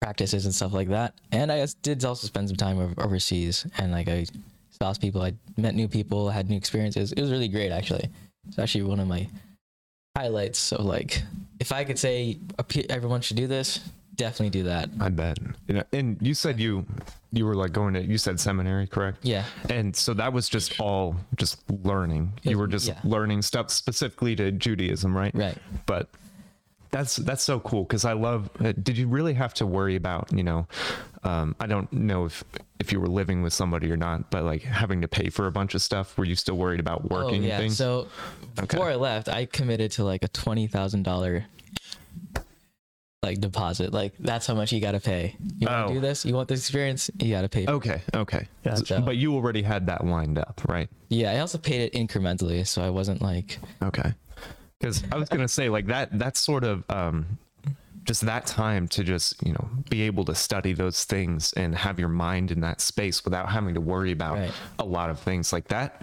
[0.00, 1.14] practices and stuff like that.
[1.32, 4.26] And I just did also spend some time overseas and like I
[4.70, 7.12] saw people, I met new people, had new experiences.
[7.12, 8.10] It was really great actually.
[8.48, 9.28] It's actually one of my
[10.16, 10.58] highlights.
[10.58, 11.22] So like,
[11.60, 12.38] if I could say
[12.88, 13.80] everyone should do this,
[14.14, 14.88] definitely do that.
[15.00, 15.38] I bet.
[15.68, 16.86] You know, and you said you
[17.32, 19.18] you were like going to you said seminary, correct?
[19.22, 19.44] Yeah.
[19.70, 22.32] And so that was just all just learning.
[22.42, 23.00] You were just Yeah.
[23.02, 25.34] learning stuff specifically to Judaism, right?
[25.34, 25.58] Right.
[25.86, 26.08] But
[26.94, 28.48] that's that's so cool because I love.
[28.64, 30.66] Uh, did you really have to worry about you know?
[31.24, 32.44] Um, I don't know if
[32.78, 35.52] if you were living with somebody or not, but like having to pay for a
[35.52, 36.16] bunch of stuff.
[36.16, 37.58] Were you still worried about working oh, yeah.
[37.58, 37.76] things?
[37.76, 38.06] So
[38.58, 38.66] Okay.
[38.76, 41.46] before I left, I committed to like a twenty thousand dollar
[43.22, 43.92] like deposit.
[43.92, 45.34] Like that's how much you got to pay.
[45.58, 45.88] You want Oh.
[45.88, 46.24] to do this?
[46.24, 47.10] You want this experience?
[47.18, 47.66] You got to pay.
[47.66, 48.46] okay, okay.
[48.62, 48.86] Gotcha.
[48.86, 50.88] So- but you already had that lined up, right?
[51.08, 54.12] Yeah, I also paid it incrementally, so I wasn't like Okay.
[54.84, 56.10] Because I was gonna say like that.
[56.18, 57.38] That's sort of um,
[58.04, 61.98] just that time to just you know be able to study those things and have
[61.98, 64.52] your mind in that space without having to worry about Right.
[64.78, 66.02] a lot of things like that.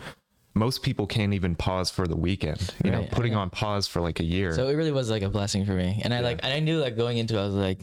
[0.56, 2.74] Most people can't even pause for the weekend.
[2.84, 3.40] You know, Right, I putting know.
[3.42, 4.54] on pause for like a year.
[4.56, 6.80] So it really was like a blessing for me, and I like, and I knew
[6.80, 7.80] like going into it, I was like,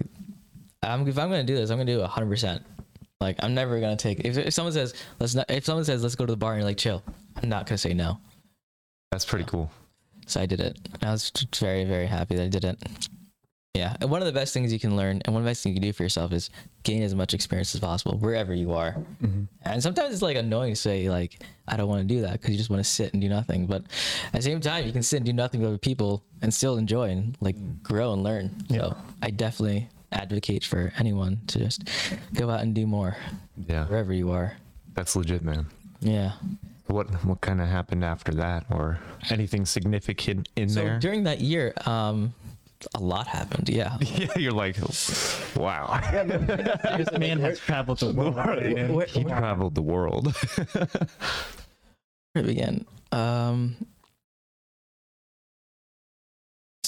[0.82, 2.28] I'm, if I'm gonna do this, I'm gonna do 100.
[2.28, 2.62] percent
[3.20, 4.20] Like I'm never gonna take.
[4.24, 6.61] If, if someone says let's not, if someone says let's go to the bar and
[6.61, 7.04] you're like chill,
[7.40, 8.18] I'm not gonna say no.
[9.12, 9.70] that's pretty cool.
[10.29, 10.79] So I did it.
[11.03, 12.79] I was very very happy that I did it.
[13.75, 15.62] Yeah, and one of the best things you can learn, and one of the best
[15.62, 16.51] things you can do for yourself is
[16.83, 18.93] gain as much experience as possible wherever you are.
[19.23, 19.43] Mm-hmm.
[19.62, 22.51] And sometimes it's like annoying to say like I don't want to do that because
[22.51, 23.67] you just want to sit and do nothing.
[23.67, 23.83] But
[24.27, 26.77] at the same time, you can sit and do nothing with other people and still
[26.77, 28.51] enjoy and like grow and learn.
[28.69, 31.85] So I definitely advocate for anyone to just
[32.35, 33.17] go out and do more
[33.69, 34.57] Yeah, wherever you are.
[34.95, 35.67] that's legit, man.
[36.01, 36.33] Yeah.
[36.88, 38.98] What what kind of happened after that, or
[39.31, 40.98] anything significant in So there?
[40.98, 42.35] during that year, um,
[42.94, 43.68] a lot happened.
[43.68, 43.96] Yeah.
[44.01, 44.77] yeah, you're like,
[45.57, 46.01] wow.
[46.96, 48.37] This man has traveled the world.
[48.37, 48.94] man.
[48.94, 50.35] Where- he traveled the world.
[52.33, 52.87] Where to begin?
[53.12, 53.77] Um,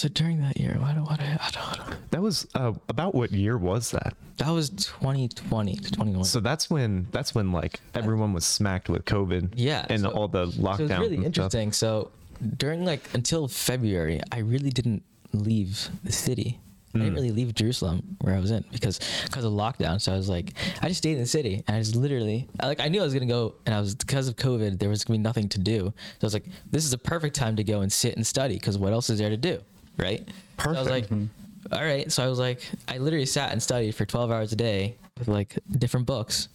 [0.01, 1.21] so during that year, what, what,
[1.53, 4.15] don't, that was uh, about what year was that?
[4.41, 6.25] that was 2020 to 21.
[6.25, 9.53] So that's when that's when like everyone was smacked with COVID.
[9.55, 10.77] Yeah, and so- all the lockdowns.
[10.79, 11.45] so it's really and stuff.
[11.45, 11.73] interesting.
[11.73, 12.11] So
[12.57, 16.59] during like until February, I really didn't leave the city.
[16.93, 20.01] I didn't really leave Jerusalem where I was in because because of lockdown.
[20.01, 22.81] So I was like, I just stayed in the city, and I just literally like
[22.81, 25.19] I knew I was gonna go, and I was because of COVID, there was gonna
[25.19, 25.93] be nothing to do.
[25.95, 28.55] So I was like, this is a perfect time to go and sit and study
[28.55, 29.61] because what else is there to do,
[29.97, 30.29] right?
[30.63, 31.31] So I was like, Perfect.
[31.73, 32.11] all right.
[32.13, 35.29] So I was like, I literally sat and studied for 12 hours a day with
[35.29, 36.49] like different books,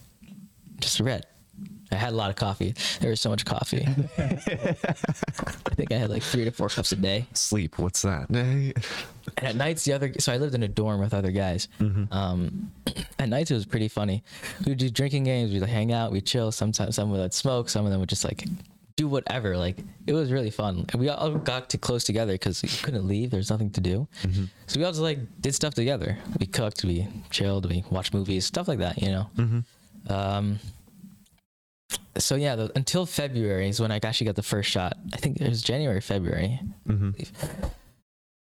[0.79, 1.25] just read.
[1.91, 2.73] I had a lot of coffee.
[2.99, 3.85] There was so much coffee.
[4.17, 4.33] I
[5.75, 7.25] think I had like three to four cups a day.
[7.33, 7.77] Sleep.
[7.77, 8.29] What's that?
[8.29, 8.73] And
[9.37, 11.67] at nights, the other so I lived in a dorm with other guys.
[12.11, 12.71] Um,
[13.19, 14.23] at nights, it was pretty funny.
[14.65, 15.51] We would do drinking games.
[15.53, 16.11] We'd like, hang out.
[16.11, 16.51] We'd chill.
[16.51, 17.69] Sometimes some would smoke.
[17.69, 18.43] Some of them would just like
[18.97, 19.57] do whatever.
[19.57, 19.77] Like
[20.07, 20.85] it was really fun.
[20.91, 23.29] And we all got to close together because we couldn't leave.
[23.31, 24.07] There's nothing to do.
[24.67, 26.17] So we all just like did stuff together.
[26.39, 26.83] We cooked.
[26.83, 27.69] We chilled.
[27.69, 28.45] We watched movies.
[28.45, 29.01] Stuff like that.
[29.01, 29.63] You know.
[30.07, 30.59] Um,
[32.17, 34.97] so yeah, the, until February is when I actually got the first shot.
[35.13, 36.59] I think it was January, February.
[36.87, 37.29] hmm It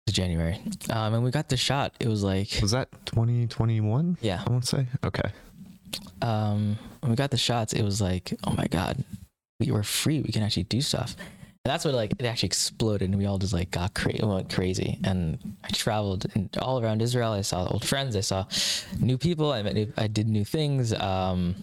[0.06, 0.58] was January.
[0.90, 1.92] Um, and we got the shot.
[2.00, 4.16] It was like, Was that 2021?
[4.22, 4.42] yeah.
[4.46, 4.87] I want to say.
[5.04, 5.28] Okay.
[6.22, 9.04] Um, when we got the shots, it was like, oh my god,
[9.60, 10.20] we were free.
[10.20, 11.16] We can actually do stuff.
[11.64, 14.52] And that's what like it actually exploded, and we all just like got cra- went
[14.52, 14.98] crazy.
[15.04, 17.32] And I traveled and all around Israel.
[17.32, 18.16] I saw old friends.
[18.16, 18.46] I saw
[19.00, 19.52] new people.
[19.52, 19.74] I met.
[19.74, 20.92] New, I did new things.
[20.94, 21.56] Um,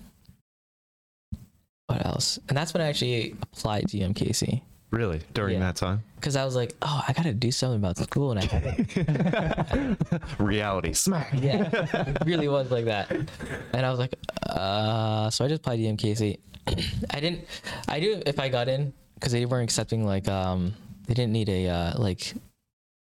[1.88, 2.38] what else?
[2.50, 5.22] And that's when I actually applied to UMKC Really?
[5.34, 5.60] During Yeah.
[5.60, 6.04] that time?
[6.16, 10.02] because I was like, oh, I gotta do something about school, and I haven't
[10.40, 10.94] Reality.
[10.94, 11.32] Smack.
[11.36, 13.12] yeah, it really was like that.
[13.12, 14.16] And I was like,
[14.50, 16.40] uh, so I just applied to MKC.
[16.68, 17.46] I didn't,
[17.88, 20.74] I knew if I got in because they weren't accepting like, um,
[21.08, 22.34] they didn't need a, uh, like,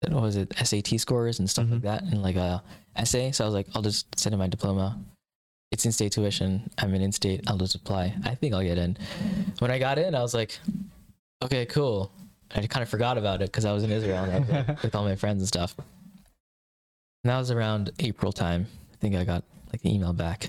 [0.06, 2.62] what was it, SAT scores and stuff like that and like a
[2.96, 3.32] essay.
[3.32, 4.98] So I was like, I'll just send in my diploma.
[5.70, 6.70] It's in state tuition.
[6.78, 7.42] I'm in in state.
[7.46, 8.14] I'll just apply.
[8.24, 8.96] I think I'll get in.
[9.58, 10.58] When I got in, I was like,
[11.42, 12.10] okay, cool.
[12.54, 14.82] I kind of forgot about it because I was in Israel and I was like,
[14.82, 15.74] with all my friends and stuff.
[17.24, 18.66] And that was around April time.
[18.92, 20.48] I think I got like the email back.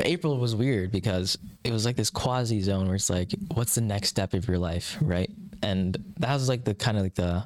[0.00, 3.80] April was weird because it was like this quasi zone where it's like, what's the
[3.80, 5.30] next step of your life, right?
[5.62, 7.44] And that was like the kind of like the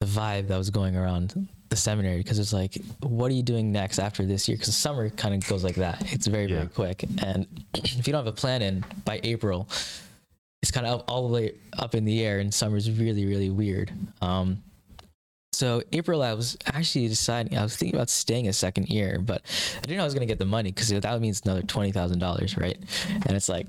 [0.00, 3.72] the vibe that was going around the seminary because it's like, what are you doing
[3.72, 4.56] next after this year?
[4.56, 6.12] Because summer kind of goes like that.
[6.12, 6.56] It's very Yeah.
[6.58, 9.68] very quick, and if you don't have a plan in by April,
[10.62, 13.92] it's kind of all the way up in the air, and summer's really really weird.
[14.20, 14.62] Um,
[15.58, 17.58] so April, I was actually deciding.
[17.58, 19.42] I was thinking about staying a second year, but
[19.76, 21.90] I didn't know I was going to get the money because that means another twenty
[21.90, 22.78] thousand dollars, right?
[23.08, 23.66] And it's like,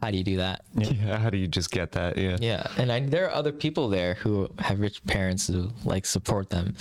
[0.00, 0.62] how do you do that?
[0.76, 1.18] Yeah.
[1.18, 2.16] How do you just get that?
[2.16, 2.36] Yeah.
[2.40, 6.50] Yeah, and I, there are other people there who have rich parents who like support
[6.50, 6.76] them.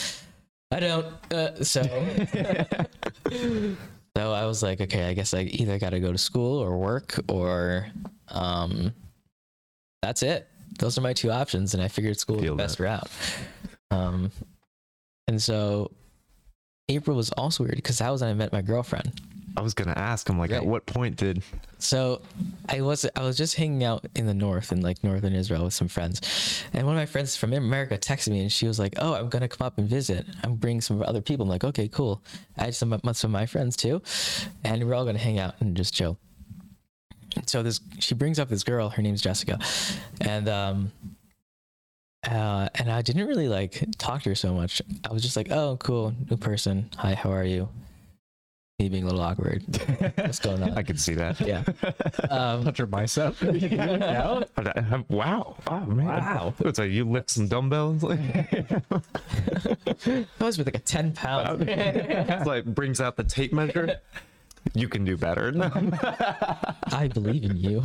[0.72, 1.34] I don't.
[1.34, 1.82] Uh, so,
[4.16, 6.78] so I was like, okay, I guess I either got to go to school or
[6.78, 7.88] work or,
[8.28, 8.94] um,
[10.04, 10.48] that's it.
[10.78, 13.10] Those are my two options, and I figured school was the best route.
[13.94, 14.32] Um,
[15.28, 15.92] and so
[16.90, 19.22] April was also weird because that was when I met my girlfriend.
[19.56, 21.44] I was gonna ask him like, at what point did
[21.78, 22.22] So
[22.70, 25.76] I was I was just hanging out in the north in like northern Israel with
[25.76, 28.96] some friends, and one of my friends from America texted me and she was like,
[28.98, 30.26] "Oh, I'm gonna come up and visit.
[30.44, 32.24] I'm bringing some other people." I'm like, "Okay, cool."
[32.58, 34.02] I had some some of my friends too,
[34.64, 36.18] and we're all gonna hang out and just chill.
[37.46, 38.90] So this she brings up this girl.
[38.90, 39.60] Her name's Jessica,
[40.22, 40.92] and um.
[42.30, 44.82] Uh, and I didn't really like talk to her so much.
[45.08, 46.90] I was just like, "Oh, cool, new person.
[46.98, 47.68] Hi, how are you?"
[48.80, 49.64] Me being a little awkward.
[50.16, 50.72] What's going on?
[50.78, 51.40] I can see that?
[51.42, 51.64] yeah.
[52.30, 53.36] Um, Touch your bicep.
[53.42, 54.42] yeah.
[55.10, 55.58] Wow.
[55.68, 56.08] Oh man.
[56.08, 56.54] Wow.
[56.60, 58.04] It's like you lift some dumbbells.
[58.10, 58.18] I
[60.40, 61.66] was with like a 10 pound.
[61.70, 64.00] It's like brings out the tape measure.
[64.74, 65.54] You can do better.
[66.92, 67.84] I believe in you.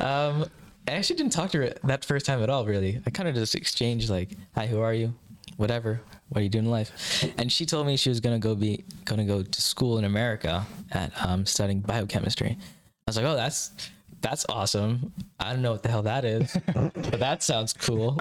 [0.00, 0.44] um,
[0.86, 3.00] I actually didn't talk to her that first time at all, really.
[3.06, 5.14] I kind of just exchanged, like, hi, who are you?
[5.56, 6.00] Whatever.
[6.28, 7.24] What are you doing in life?
[7.38, 9.98] And she told me she was going to go be, going to go to school
[9.98, 12.58] in America at um, studying biochemistry.
[12.60, 13.72] I was like, oh, that's,
[14.20, 15.12] that's awesome.
[15.38, 18.20] I don't know what the hell that is, but that sounds cool.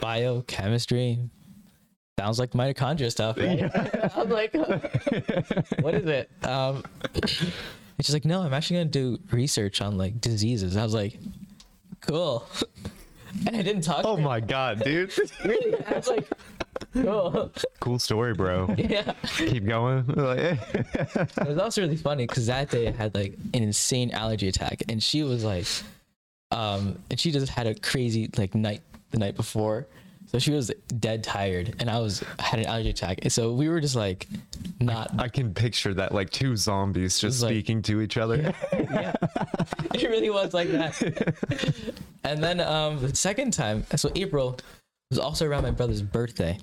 [0.00, 1.18] Biochemistry.
[2.18, 3.38] Sounds like mitochondria stuff.
[3.38, 3.70] Right?
[4.16, 4.54] I'm like,
[5.80, 6.30] what is it?
[6.44, 6.84] Um,
[7.14, 10.76] and she's like, no, I'm actually gonna do research on like diseases.
[10.76, 11.18] I was like,
[12.00, 12.46] cool.
[13.46, 14.04] And I didn't talk.
[14.04, 15.12] oh my god, dude.
[15.44, 15.74] Really?
[15.86, 16.28] I was like,
[16.94, 17.52] cool.
[17.78, 18.74] Cool story, bro.
[18.76, 19.12] Yeah.
[19.36, 20.04] Keep going.
[20.08, 24.82] It was also really funny because that day I had like an insane allergy attack,
[24.88, 25.66] and she was like,
[26.50, 28.82] um, and she just had a crazy like night
[29.12, 29.86] the night before,
[30.30, 33.68] so she was dead tired, and I was had an allergy attack, and so we
[33.68, 34.28] were just like,
[34.80, 35.10] not.
[35.18, 38.54] I can picture that like two zombies just like- speaking to each other.
[38.72, 39.12] yeah,
[39.94, 41.74] it really was like that.
[42.22, 44.56] and then um, the second time, so April
[45.10, 46.56] was also around my brother's birthday.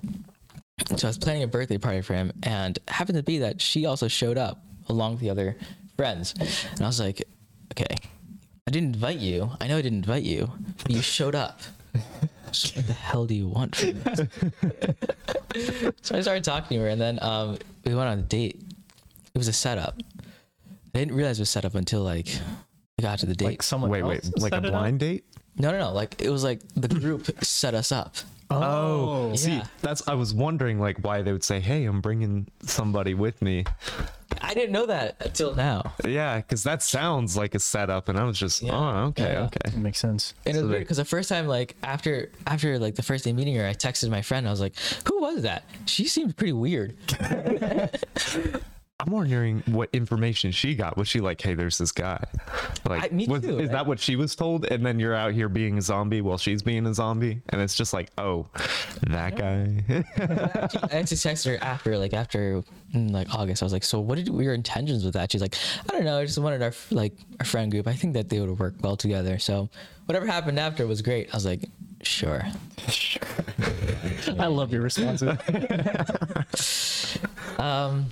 [0.96, 3.84] So I was planning a birthday party for him, and happened to be that she
[3.84, 5.56] also showed up along with the other
[5.96, 6.32] friends.
[6.72, 7.22] And I was like,
[7.72, 7.94] okay,
[8.66, 9.50] I didn't invite you.
[9.60, 10.50] I know I didn't invite you,
[10.84, 11.60] but you showed up.
[12.52, 15.92] So what the hell do you want from me?
[16.02, 18.62] so I started talking to her, and then um, we went on a date.
[19.34, 19.96] It was a setup.
[20.94, 22.28] I didn't realize it was set up until like
[22.98, 23.46] I got to the date.
[23.46, 24.72] Like someone wait, else wait, like a set up?
[24.72, 25.24] blind date?
[25.56, 25.92] no, no, no.
[25.92, 28.16] Like it was like the group set us up.
[28.50, 29.64] Oh, see, Yeah.
[29.82, 33.64] that's I was wondering like why they would say, "Hey, I'm bringing somebody with me."
[34.40, 35.92] I didn't know that until now.
[36.06, 38.72] Yeah, because that sounds like a setup, and I was just, Yeah.
[38.74, 39.48] oh, okay, Yeah.
[39.66, 39.76] okay.
[39.76, 40.34] Makes sense.
[40.46, 43.02] And it So was they- weird because the first time, like after after like the
[43.02, 44.46] first day meeting her, I texted my friend.
[44.46, 44.74] I was like,
[45.08, 45.64] "Who was that?
[45.86, 46.94] She seemed pretty weird."
[49.00, 50.96] I'm wondering what information she got.
[50.96, 52.20] Was she like, "Hey, there's this guy"?
[52.88, 53.60] Like, I- me was- too.
[53.60, 54.64] is that what she was told?
[54.64, 57.76] And then you're out here being a zombie while she's being a zombie, and it's
[57.76, 58.48] just like, oh,
[59.06, 59.84] that guy.
[60.18, 63.62] I actually texted her after, like after mm, like August.
[63.62, 65.54] I was like, "So what did were your intentions with that?" She's like,
[65.88, 66.18] "I don't know.
[66.18, 67.86] I just wanted our like our friend group.
[67.86, 69.38] I think that they would work well together.
[69.38, 69.68] So
[70.06, 71.68] whatever happened after was great." I was like,
[72.02, 72.44] "Sure."
[72.88, 73.22] Sure.
[74.38, 75.36] I love your responses.
[77.58, 78.06] Um,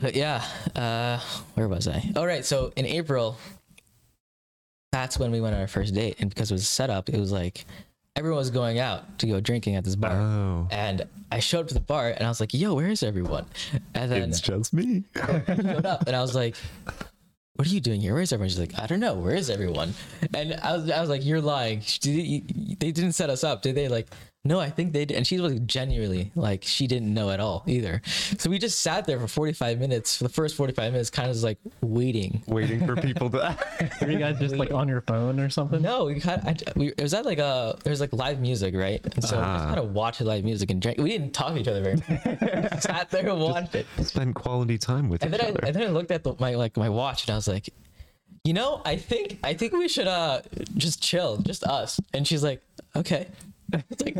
[0.00, 0.44] but yeah,
[0.76, 1.18] uh,
[1.54, 2.08] where was I?
[2.14, 2.44] All right.
[2.44, 3.36] So in April,
[4.92, 7.18] that's when we went on our first date, and because it was set up, it
[7.18, 7.64] was like
[8.14, 11.02] everyone was going out to go drinking at this bar, oh, and
[11.32, 13.46] I showed up to the bar, and I was like, "Yo, where is everyone?"
[13.94, 15.02] And then it's just me.
[15.16, 16.56] showed up, and I was like.
[17.56, 18.14] What are you doing here?
[18.14, 18.48] Where's everyone?
[18.48, 19.14] She's like, I don't know.
[19.14, 19.94] Where is everyone?
[20.34, 21.82] And I was, I was like, you're lying.
[22.00, 23.86] Did they didn't set us up, did they?
[23.86, 24.08] Like,
[24.46, 25.16] no, I think they did.
[25.16, 28.02] And she was genuinely like, she didn't know at all either.
[28.38, 30.18] So we just sat there for 45 minutes.
[30.18, 32.42] For the first 45 minutes, kind of just like waiting.
[32.46, 33.56] Waiting for people to.
[34.02, 35.80] Were you guys just like on your phone or something?
[35.80, 38.74] No, we kind of, we, it was at like a, there was like live music,
[38.74, 39.00] right?
[39.02, 40.98] And so we just kind of watched live music and drank.
[40.98, 42.82] We didn't talk to each other very much.
[42.82, 43.86] Sat there and watched it.
[44.02, 45.60] Spend quality time with And each then I, other.
[45.66, 47.70] and then I looked at the, my like my watch and I was like,
[48.44, 50.42] you know, I think I think we should uh
[50.76, 51.98] just chill, just us.
[52.12, 52.60] And she's like,
[52.94, 53.28] okay.
[53.90, 54.16] It's like,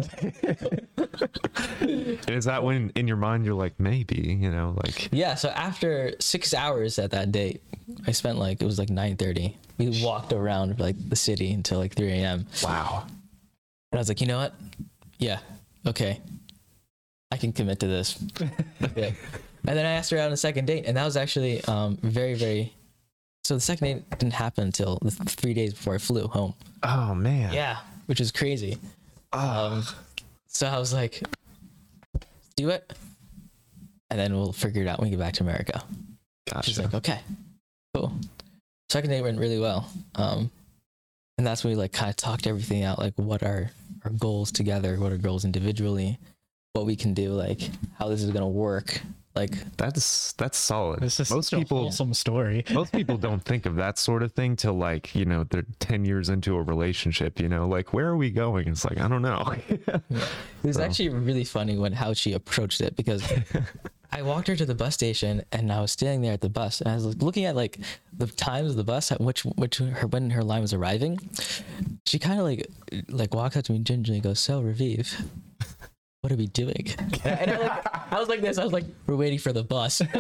[2.29, 5.35] Is that when in your mind you're like, maybe, you know, like, yeah.
[5.35, 7.62] So after six hours at that date,
[8.07, 9.57] I spent like it was like nine thirty.
[9.79, 12.47] We walked around like the city until like three a.m.
[12.62, 13.05] wow.
[13.07, 14.55] And I was like, you know what?
[15.19, 15.38] Yeah,
[15.87, 16.21] okay.
[17.31, 18.23] I can commit to this.
[18.97, 19.11] yeah.
[19.67, 21.97] And then I asked her out on a second date, and that was actually um
[22.03, 22.73] very very.
[23.45, 26.55] So the second date didn't happen until the three days before I flew home.
[26.83, 27.53] Oh man.
[27.53, 28.79] Yeah, which is crazy.
[29.35, 29.83] Um,
[30.47, 31.20] so I was like,
[32.57, 32.92] do it,
[34.11, 35.83] and then we'll figure it out when we get back to America.
[36.62, 37.20] She's like, okay,
[37.94, 38.12] cool.
[38.88, 39.90] Second date went really well.
[40.14, 40.51] Um,
[41.37, 43.70] and that's when we like kind of talked everything out, like what are
[44.05, 46.18] our goals together, what are goals individually,
[46.75, 47.61] what we can do, like
[47.99, 49.01] how this is gonna work.
[49.35, 51.01] Like, That's that's solid.
[51.01, 52.64] This is most such a people wholesome story.
[52.73, 56.05] most people don't think of that sort of thing till like you know they're 10
[56.05, 59.23] years into a relationship you know like where are we going it's like i don't
[59.23, 59.83] know it
[60.62, 63.23] was So- actually really funny when how she approached it because
[64.12, 66.81] I walked her to the bus station and I was standing there at the bus
[66.81, 67.81] and I was looking at like
[68.16, 71.18] the times of the bus at which which her when her line was arriving.
[72.07, 72.64] She kind of like
[73.09, 75.20] like walks up to me gingerly and goes, "So Raviv,
[76.24, 76.88] what are we doing?"
[77.24, 78.56] And I, like, I was like this.
[78.56, 80.00] I was like, "We're waiting for the bus."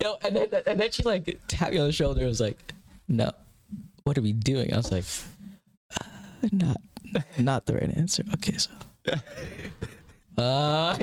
[0.00, 2.20] Yo, and then and then she like tapped me on the shoulder.
[2.20, 2.74] and was like,
[3.08, 3.32] "No,
[4.04, 5.04] what are we doing?" I was like,
[5.98, 6.04] uh,
[6.52, 6.76] "Not,
[7.38, 8.70] not the right answer." Okay, so.
[10.36, 10.96] Uh,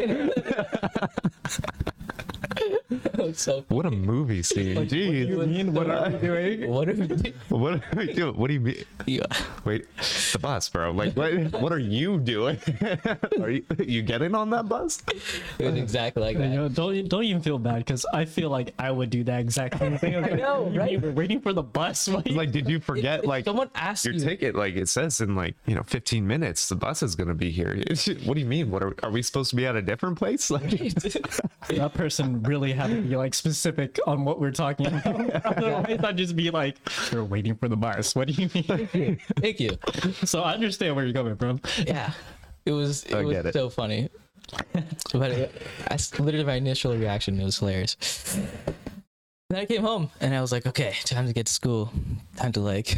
[3.34, 6.70] so what a movie scene jeez you mean what are we doing?
[6.72, 7.34] what are we doing?
[7.50, 9.26] what are we doing what do you mean Yeah.
[9.66, 9.86] wait
[10.32, 12.58] the bus bro like what, what are you doing
[13.42, 15.02] are you you getting on that bus
[15.60, 16.50] It was exactly like You that.
[16.56, 19.80] know, don't don't even feel bad because I feel like I would do that exact
[19.80, 20.16] same thing.
[20.18, 20.92] I was like, know, right?
[20.92, 22.08] mean We're waiting for the bus.
[22.08, 25.36] What like did you forget like someone asks your you, ticket like it says in
[25.36, 27.76] like you know 15 minutes the bus is gonna be here
[28.26, 30.50] what do you mean what are, are we supposed to be at a different place
[30.50, 30.70] like
[31.70, 35.46] that person really had to be like specific on what we're talking about.
[35.46, 36.78] Otherwise, I'd just be like,
[37.12, 39.20] "We're waiting for the bus." What do you mean?
[39.42, 39.78] thank you.
[40.24, 41.60] so I understand where you're coming from.
[41.86, 42.12] Yeah,
[42.66, 43.54] it was it I was it.
[43.54, 44.10] so funny.
[45.14, 47.98] but it, I s- literally my initial reaction it was hilarious.
[49.50, 51.92] Then I came home and I was like, okay, time to get to school.
[52.38, 52.98] Time to like,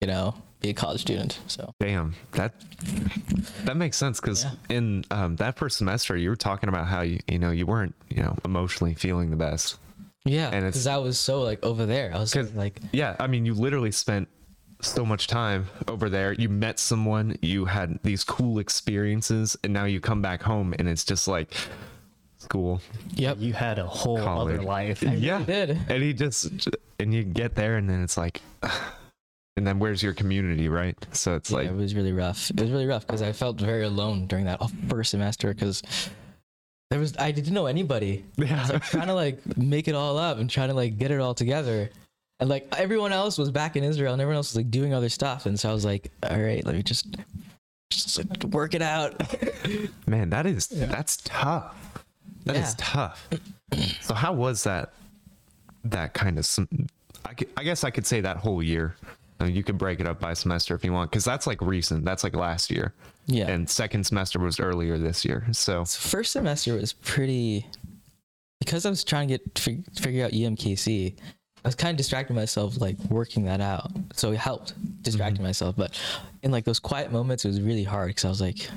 [0.00, 1.38] you know, be a college student.
[1.46, 2.52] So Damn, that
[3.64, 4.50] that makes sense because Yeah.
[4.76, 7.94] in um, that first semester, you were talking about how you you know you weren't
[8.08, 9.78] you know emotionally feeling the best.
[10.24, 12.12] yeah, And it's- because I was so like over there.
[12.14, 14.28] I was like, Yeah, I mean, you literally spent
[14.82, 16.32] so much time over there.
[16.32, 20.88] You met someone, you had these cool experiences, and now you come back home and
[20.88, 21.54] it's just like
[22.38, 22.80] school.
[23.14, 24.54] yep, You had a whole College.
[24.56, 25.02] other life.
[25.02, 25.70] yeah, did.
[25.88, 26.68] and he just
[26.98, 28.40] and you get there and then it's like.
[29.60, 30.96] And then where's your community, right?
[31.12, 32.48] So it's Yeah, like it was really rough.
[32.48, 35.82] It was really rough because I felt very alone during that first semester because
[36.88, 38.24] there was I didn't know anybody.
[38.38, 41.10] I was like trying to like make it all up and trying to like get
[41.10, 41.90] it all together.
[42.38, 45.10] And like everyone else was back in Israel and everyone else was like doing other
[45.10, 45.44] stuff.
[45.44, 47.18] And so I was like, all right, let me just,
[47.90, 49.12] just like, work it out.
[50.06, 51.76] Man, that is that's tough.
[52.46, 52.74] That is Yeah.
[52.78, 53.28] tough.
[54.00, 54.94] so how was that?
[55.84, 56.66] That kind of some.
[57.26, 58.96] I, I guess I could say that whole year.
[59.40, 61.60] I mean, you could break it up by semester if you want, because that's like
[61.62, 62.04] recent.
[62.04, 62.92] That's like last year,
[63.26, 63.48] Yeah.
[63.48, 65.46] and second semester was earlier this year.
[65.52, 67.66] So So first semester was pretty
[68.60, 71.14] because I was trying to get fig- figure out UMKC.
[71.64, 73.90] I was kind of distracting myself, like working that out.
[74.12, 75.74] So it helped distracting myself.
[75.76, 75.98] But
[76.42, 78.68] in like those quiet moments, it was really hard because I was like,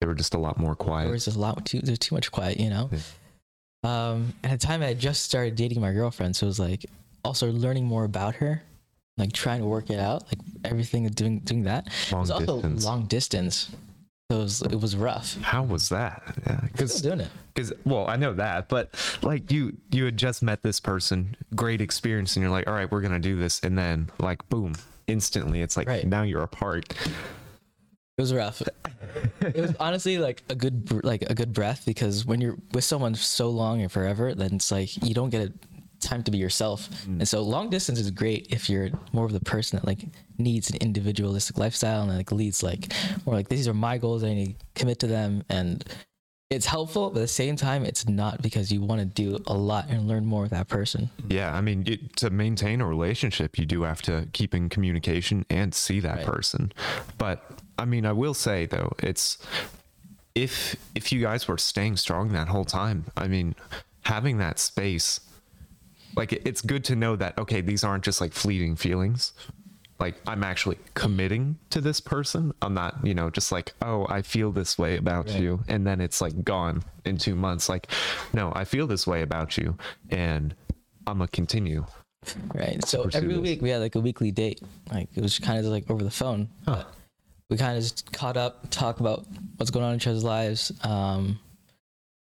[0.00, 1.04] they were just a lot more quiet.
[1.04, 1.80] there was a lot too.
[1.80, 2.90] There's too much quiet, you know.
[3.84, 6.86] Um, at the time, I had just started dating my girlfriend, so it was like
[7.24, 8.62] also learning more about her,
[9.18, 11.86] like trying to work it out, like everything doing doing that.
[11.86, 12.84] it Long was also distance.
[12.84, 13.70] long distance,
[14.30, 15.36] it was it was rough.
[15.42, 16.22] How was that?
[16.46, 17.28] Yeah, because doing it.
[17.54, 18.90] because well, I know that, but
[19.22, 22.90] like you you had just met this person, great experience, and you're like, all right,
[22.90, 24.74] we're gonna do this, and then like boom,
[25.06, 26.06] instantly, it's like Right.
[26.06, 26.94] now you're apart.
[28.18, 28.62] It was rough.
[29.40, 33.14] it was honestly like a good like a good breath because when you're with someone
[33.14, 35.52] so long and forever, then it's like you don't get a
[36.02, 36.88] time to be yourself.
[37.06, 37.20] Mm.
[37.20, 40.00] And so long distance is great if you're more of the person that like
[40.38, 42.92] needs an individualistic lifestyle and like leads like
[43.24, 44.24] more like these are my goals.
[44.24, 45.84] I need to commit to them and
[46.50, 49.54] it's helpful, but at the same time, it's not because you want to do a
[49.54, 51.08] lot and learn more with that person.
[51.28, 55.46] Yeah, I mean, you, to maintain a relationship, you do have to keep in communication
[55.48, 56.26] and see that Right.
[56.26, 56.72] person.
[57.16, 59.38] But I mean, I will say though, it's
[60.34, 63.54] if if you guys were staying strong that whole time, I mean,
[64.02, 65.20] having that space,
[66.16, 69.32] like it's good to know that okay, these aren't just like fleeting feelings.
[70.00, 72.52] Like I'm actually committing to this person.
[72.60, 75.40] I'm not, you know, just like, oh, I feel this way about Right.
[75.40, 77.68] you, and then it's like gone in two months.
[77.68, 77.86] Like,
[78.32, 79.76] no, I feel this way about you,
[80.10, 80.54] and
[81.06, 81.84] I'm gonna continue.
[82.54, 82.84] Right.
[82.84, 83.42] So every this.
[83.42, 84.60] week we had like a weekly date.
[84.92, 86.48] Like it was kind of like over the phone.
[86.66, 86.84] Huh.
[87.50, 90.72] We kind of just caught up, talk about what's going on in each other's lives.
[90.84, 91.38] Um,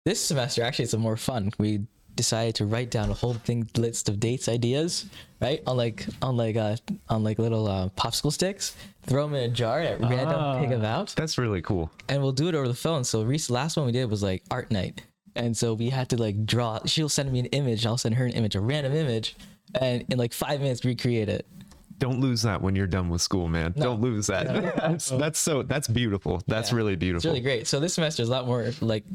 [0.05, 1.51] this semester actually it's a more fun.
[1.57, 5.05] We decided to write down a whole thing list of dates ideas,
[5.41, 5.61] right?
[5.67, 6.75] On like on like uh
[7.09, 10.85] on like little uh, popsicle sticks, throw them in a jar at random, pick them
[10.85, 11.91] out, That's really cool.
[12.09, 13.03] and we'll do it over the phone.
[13.03, 15.01] So Reese, last one we did was like art night,
[15.35, 16.79] and so we had to like draw.
[16.85, 19.35] She'll send me an image, I'll send her an image, a random image,
[19.79, 21.45] and in like five minutes recreate it.
[21.97, 23.73] Don't lose that when you're done with school, man.
[23.77, 24.47] Don't lose that.
[24.75, 26.41] that's, that's so that's beautiful.
[26.45, 26.75] That's Yeah.
[26.77, 27.19] really beautiful.
[27.19, 27.67] It's really great.
[27.67, 29.05] So this semester is a lot more like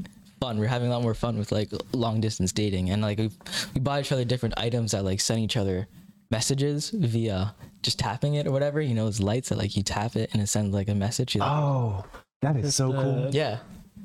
[0.41, 0.59] fun.
[0.59, 3.31] We're having a lot more fun with like long distance dating, and like we
[3.75, 5.87] we bought each other different items that like send each other
[6.31, 8.81] messages via just tapping it or whatever.
[8.81, 11.35] You know, those lights that like you tap it and it sends like a message.
[11.35, 12.05] You- Oh,
[12.43, 13.29] that is so cool.
[13.33, 13.59] yeah,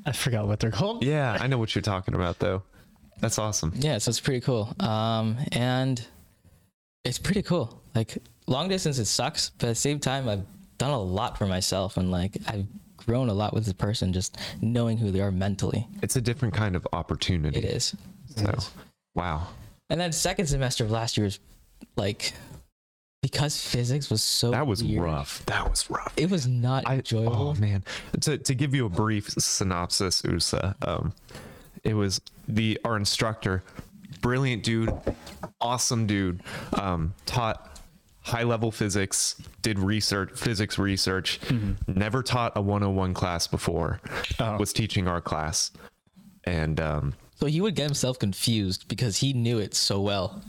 [0.04, 1.04] I forgot what they're called.
[1.04, 2.62] Yeah, I know what you're talking about though.
[3.20, 3.72] That's awesome.
[3.76, 3.96] yeah.
[3.98, 4.74] So it's pretty cool.
[4.80, 6.04] Um, and
[7.04, 7.80] it's pretty cool.
[7.94, 10.44] Like long distance, it sucks, but at the same time, I've
[10.76, 12.66] done a lot for myself, and like I've
[13.06, 15.86] grown a lot with this person, just knowing who they are mentally.
[16.02, 17.58] It's a different kind of opportunity.
[17.58, 17.94] It is.
[18.36, 18.52] So,
[19.14, 19.46] wow.
[19.88, 21.38] And then second semester of last year was
[21.96, 22.32] like
[23.22, 25.44] because physics was so That was weird, rough.
[25.46, 26.12] That was rough.
[26.16, 27.34] It was not I, enjoyable.
[27.36, 27.84] oh man,
[28.20, 31.12] to to give you a brief synopsis, Usa, um,
[31.84, 33.62] it was the our instructor,
[34.20, 34.92] brilliant dude,
[35.60, 36.42] awesome dude,
[36.74, 37.75] um, taught
[38.26, 41.38] high level physics, did research, physics research,
[41.86, 44.00] never taught a 101 class before,
[44.40, 44.56] Oh.
[44.58, 45.70] was teaching our class,
[46.44, 50.42] and um, So he would get himself confused because he knew it so well.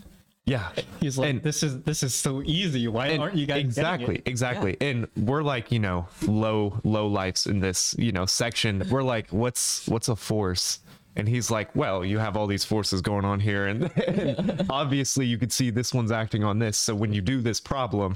[0.46, 0.70] yeah,
[1.00, 2.88] He's like, And- this is this is so easy.
[2.88, 4.24] Why aren't you guys getting exactly it?
[4.26, 9.04] exactly and we're like you know low low lights in this you know section we're
[9.04, 10.80] like what's what's a force
[11.18, 13.68] and he's like well you have all these forces going on here.
[13.68, 16.78] And, and obviously you could see this one's acting on this.
[16.78, 18.16] So when you do this problem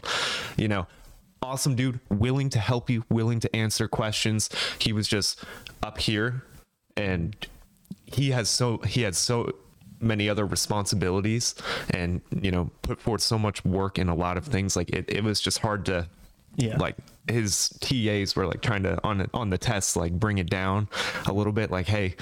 [0.57, 0.87] you know
[1.43, 4.49] awesome dude willing to help you willing to answer questions.
[4.79, 5.43] He was just
[5.83, 6.43] up here
[6.95, 7.35] and
[8.05, 9.51] he has so he had so
[9.99, 11.53] many other responsibilities
[11.91, 14.75] and you know put forth so much work in a lot of things.
[14.75, 16.07] Like it, it was just hard to
[16.57, 16.77] Yeah.
[16.77, 16.95] like
[17.27, 20.87] his tas were like trying to on it on the test like bring it down
[21.27, 21.71] a little bit.
[21.71, 22.15] Like hey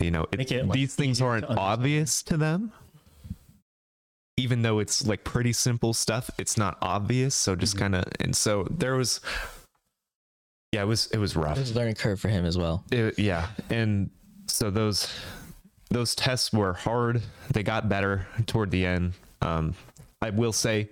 [0.00, 1.58] you know it, Make it, like, these things aren't understand.
[1.58, 2.72] obvious to them
[4.36, 7.82] even though it's like pretty simple stuff it's not obvious so just Mm-hmm.
[7.82, 9.20] kind of and so there was
[10.72, 12.84] yeah it was it was rough It was a learning curve for him as well.
[12.90, 14.10] it, yeah and
[14.46, 15.12] so those
[15.90, 17.20] those tests were hard
[17.52, 19.74] they got better toward the end um,
[20.22, 20.88] i will say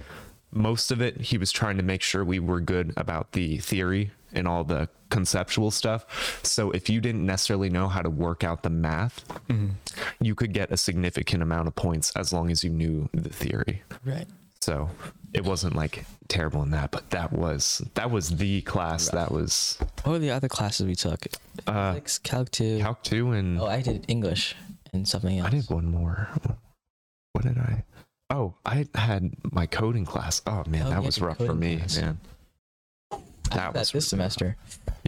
[0.53, 4.11] most of it he was trying to make sure we were good about the theory
[4.33, 8.62] and all the conceptual stuff so if you didn't necessarily know how to work out
[8.62, 9.24] the math
[10.20, 13.83] you could get a significant amount of points as long as you knew the theory
[14.05, 14.26] Right.
[14.61, 14.91] so
[15.33, 19.79] it wasn't like terrible in that but that was that was the class that was
[20.05, 21.26] What were the other classes we took?
[21.66, 22.79] uh Physics, Calc 2.
[22.81, 24.55] calc 2 and oh, I did English
[24.93, 25.49] and something else.
[25.49, 26.29] I did one more.
[27.33, 27.85] What did I?
[28.31, 30.41] Oh, I had my coding class.
[30.47, 31.97] Oh man, Oh, that was rough for me, class.
[31.99, 32.18] man.
[33.53, 34.57] I that that was this semester.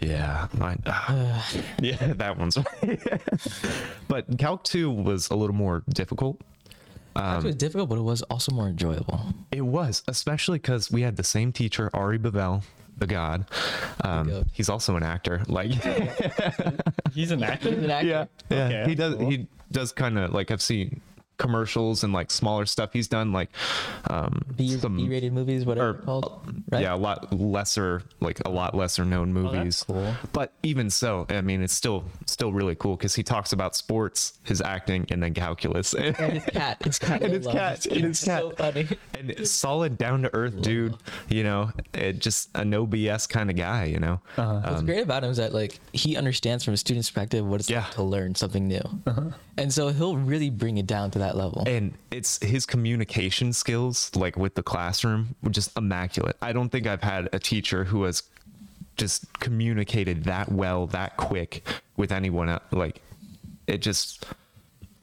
[0.01, 0.81] Yeah, mine.
[0.87, 2.57] ah, Uh, yeah, that one's.
[4.07, 6.39] but Calc two was a little more difficult.
[7.15, 9.21] it Um, was difficult, but it was also more enjoyable.
[9.51, 12.63] it was, especially because we had the same teacher, Ari Bavel,
[12.97, 13.45] the god.
[14.03, 15.41] Um, he's also an actor.
[15.47, 15.71] Like,
[17.13, 17.69] He's an actor.
[17.69, 18.07] An actor.
[18.07, 18.65] yeah, yeah.
[18.67, 19.15] Okay, he does.
[19.15, 19.29] cool.
[19.29, 21.01] He does kind of like I've seen
[21.41, 22.91] commercials and like smaller stuff.
[22.93, 23.49] He's done like
[24.09, 26.41] um B, some B-rated movies, whatever or- they're called.
[26.71, 26.81] Right?
[26.83, 29.79] yeah, a lot lesser, like a lot lesser known Oh, movies.
[29.79, 30.13] that's cool.
[30.33, 34.33] But even so, I mean, it's still still really cool because he talks about sports,
[34.43, 35.93] his acting, and then calculus.
[36.01, 36.77] And his cat.
[36.83, 37.21] His cat.
[37.21, 38.87] And I his love cat, and his So funny.
[39.17, 40.95] and solid, down to earth dude.
[41.29, 43.85] You know, it just a no BS kind of guy.
[43.85, 44.61] You know, uh-huh.
[44.63, 47.59] What's um, great about him is that like he understands from a student's perspective what
[47.61, 47.81] it's Yeah.
[47.83, 49.21] like to learn something new, uh-huh.
[49.57, 51.63] and so he'll really bring it down to that level.
[51.67, 56.87] and it's his communication skills like with the classroom were just immaculate i don't think
[56.87, 58.23] i've had a teacher who has
[58.97, 61.65] just communicated that well that quick
[61.97, 63.01] with anyone el- like
[63.67, 64.25] it just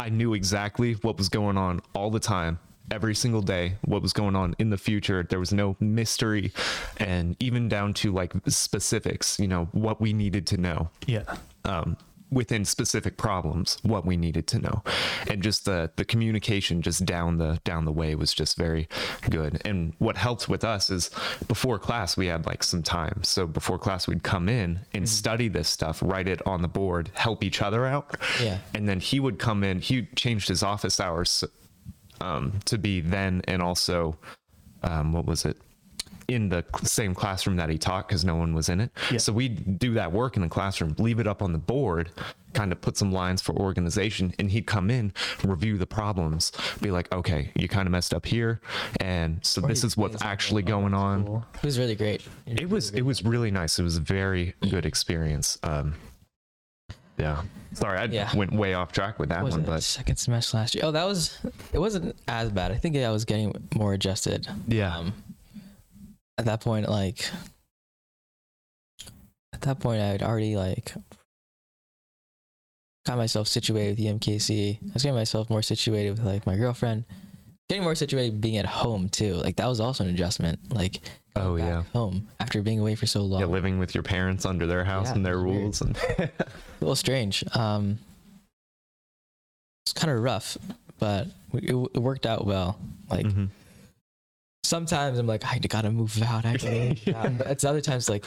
[0.00, 2.58] i knew exactly what was going on all the time
[2.90, 6.50] every single day what was going on in the future there was no mystery
[6.98, 11.24] and even down to like specifics you know what we needed to know Yeah.
[11.64, 11.96] um,
[12.30, 14.82] within specific problems what we needed to know.
[15.28, 18.88] And just the the communication just down the down the way was just very
[19.30, 19.60] good.
[19.64, 21.10] And what helped with us is
[21.46, 23.22] before class we had like some time.
[23.22, 27.10] So before class we'd come in and study this stuff write it on the board
[27.14, 28.16] help each other out.
[28.42, 28.58] Yeah.
[28.74, 31.44] and then he would come in he changed his office hours
[32.20, 34.16] um, to be then and also
[34.82, 35.56] um, what was it
[36.28, 38.90] in the same classroom that he taught because no one was in it.
[39.10, 39.16] Yeah.
[39.18, 42.10] So we'd do that work in the classroom, leave it up on the board,
[42.52, 46.52] kind of put some lines for organization, and he'd come in, review the problems,
[46.82, 48.60] be like, okay, you kind of messed up here,
[49.00, 51.24] and so this is what's actually going on.
[51.24, 51.46] Cool.
[51.54, 52.20] It was really great.
[52.46, 53.78] It was it was really nice.
[53.78, 55.58] It was a very good experience.
[55.62, 55.94] Um,
[57.16, 57.42] yeah.
[57.72, 58.34] Sorry, I Yeah.
[58.36, 60.84] went way off track with that was one, it, but second semester last year.
[60.84, 61.38] Oh, that was.
[61.72, 62.70] It wasn't as bad.
[62.70, 64.46] I think I was getting more adjusted.
[64.68, 64.96] yeah.
[64.96, 65.12] Um,
[66.38, 67.28] at that point, like,
[69.52, 70.94] at that point, I had already like
[73.06, 74.78] got myself situated with the MKC.
[74.82, 77.04] I was getting myself more situated with like my girlfriend,
[77.68, 79.34] getting more situated being at home too.
[79.34, 80.72] Like that was also an adjustment.
[80.72, 81.00] Like,
[81.36, 81.82] Oh, back yeah.
[81.92, 83.40] home after being away for so long.
[83.40, 86.30] yeah, living with your parents under their house Yeah, and their rules and a
[86.80, 87.44] little strange.
[87.56, 87.98] Um,
[89.86, 90.58] it's kind of rough,
[90.98, 92.78] but it, it worked out well.
[93.08, 93.48] Like Mhm.
[94.68, 96.44] Sometimes I'm like, I gotta move out.
[96.44, 96.70] I gotta
[97.06, 97.46] move out.
[97.50, 98.24] It's other times like,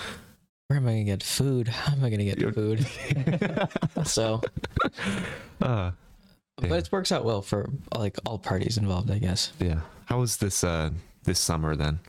[0.68, 1.68] where am I gonna get food?
[1.68, 2.86] How am I gonna get food?
[4.06, 4.42] so,
[5.62, 5.92] uh,
[6.58, 6.76] but Yeah.
[6.78, 9.52] it works out well for like all parties involved, I guess.
[9.60, 9.82] yeah.
[10.06, 10.90] How was this uh
[11.24, 12.00] this summer then?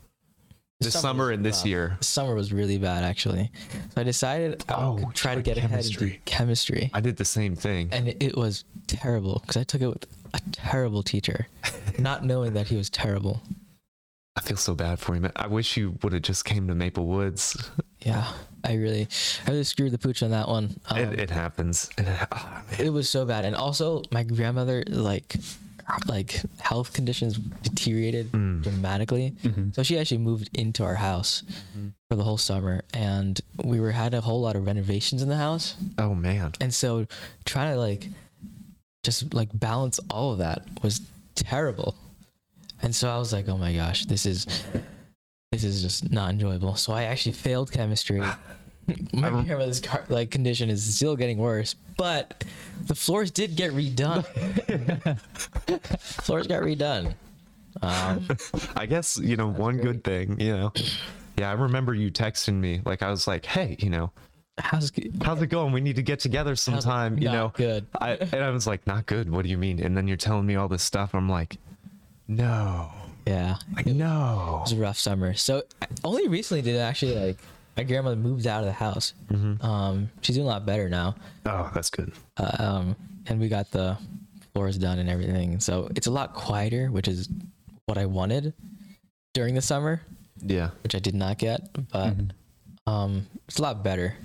[0.81, 1.67] This summer was and this rough.
[1.67, 1.97] year.
[2.01, 3.51] The summer was really bad actually.
[3.95, 6.21] So I decided I Oh, would try to get ahead and do chemistry.
[6.25, 6.91] chemistry.
[6.93, 7.89] I did the same thing.
[7.93, 11.47] and it, it was terrible because I took it with a terrible teacher,
[12.01, 13.43] not knowing that he was terrible.
[14.37, 15.33] I feel so bad for you, man.
[15.37, 17.57] I wish you would have just came to Maple Woods.
[18.05, 18.27] Yeah,
[18.65, 19.07] I really,
[19.47, 20.75] I really screwed the pooch on that one.
[20.91, 21.89] Um, it, it happens.
[21.97, 22.27] It, man.
[22.77, 25.37] it was so bad, and also my grandmother like,
[26.09, 28.61] like health conditions deteriorated Mm.
[28.65, 29.37] dramatically.
[29.45, 29.73] Mhm.
[29.73, 31.45] So she actually moved into our house
[32.11, 35.37] for the whole summer, and we were had a whole lot of renovations in the
[35.37, 36.51] house, Oh man.
[36.61, 37.07] and so
[37.45, 38.09] trying to like,
[39.05, 41.03] just like balance all of that was
[41.37, 41.95] terrible.
[42.83, 44.47] And so I was like, oh my gosh, this is
[45.53, 46.75] this is just not enjoyable.
[46.77, 48.23] So I actually failed chemistry.
[49.13, 52.45] My grandmother's car- like condition is still getting worse, but
[52.87, 54.25] the floors did get redone.
[56.01, 57.15] floors got redone.
[57.81, 58.27] Um,
[58.77, 60.73] I guess, you know, one good thing, you know.
[61.39, 62.81] Yeah, I remember you texting me.
[62.85, 64.11] Like I was like, hey, you know,
[64.59, 64.91] how's
[65.23, 65.73] how's it going?
[65.73, 67.53] We need to get together sometime, you not know.
[67.55, 67.87] good?
[68.01, 69.31] I and I was like, not good.
[69.31, 69.81] What do you mean?
[69.81, 71.15] And then you're telling me all this stuff.
[71.15, 71.57] I'm like,
[72.29, 72.91] no,
[73.27, 75.35] Yeah, like it was a rough summer.
[75.35, 77.39] So I- only recently did I actually like
[77.77, 79.15] my grandmother moved out of the house.
[79.61, 81.15] Um, she's doing a lot better now.
[81.47, 82.13] Oh, that's good.
[82.37, 82.97] uh, um,
[83.27, 83.97] and we got the
[84.53, 85.59] floors done and everything.
[85.61, 87.29] So it's a lot quieter, which is
[87.87, 88.53] what I wanted
[89.35, 90.03] during the summer,
[90.45, 90.71] Yeah.
[90.83, 91.71] which I did not get.
[91.91, 92.15] But
[92.87, 94.17] um, it's a lot better.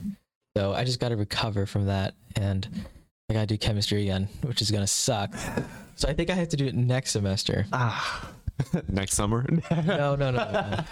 [0.57, 2.67] So I just got to recover from that, and
[3.29, 5.33] I got to do chemistry again, which is gonna suck.
[5.97, 7.65] So I think I have to do it next semester.
[7.73, 8.31] Ah.
[8.87, 9.45] Next summer.
[9.85, 10.31] No, no, no.
[10.31, 10.83] no,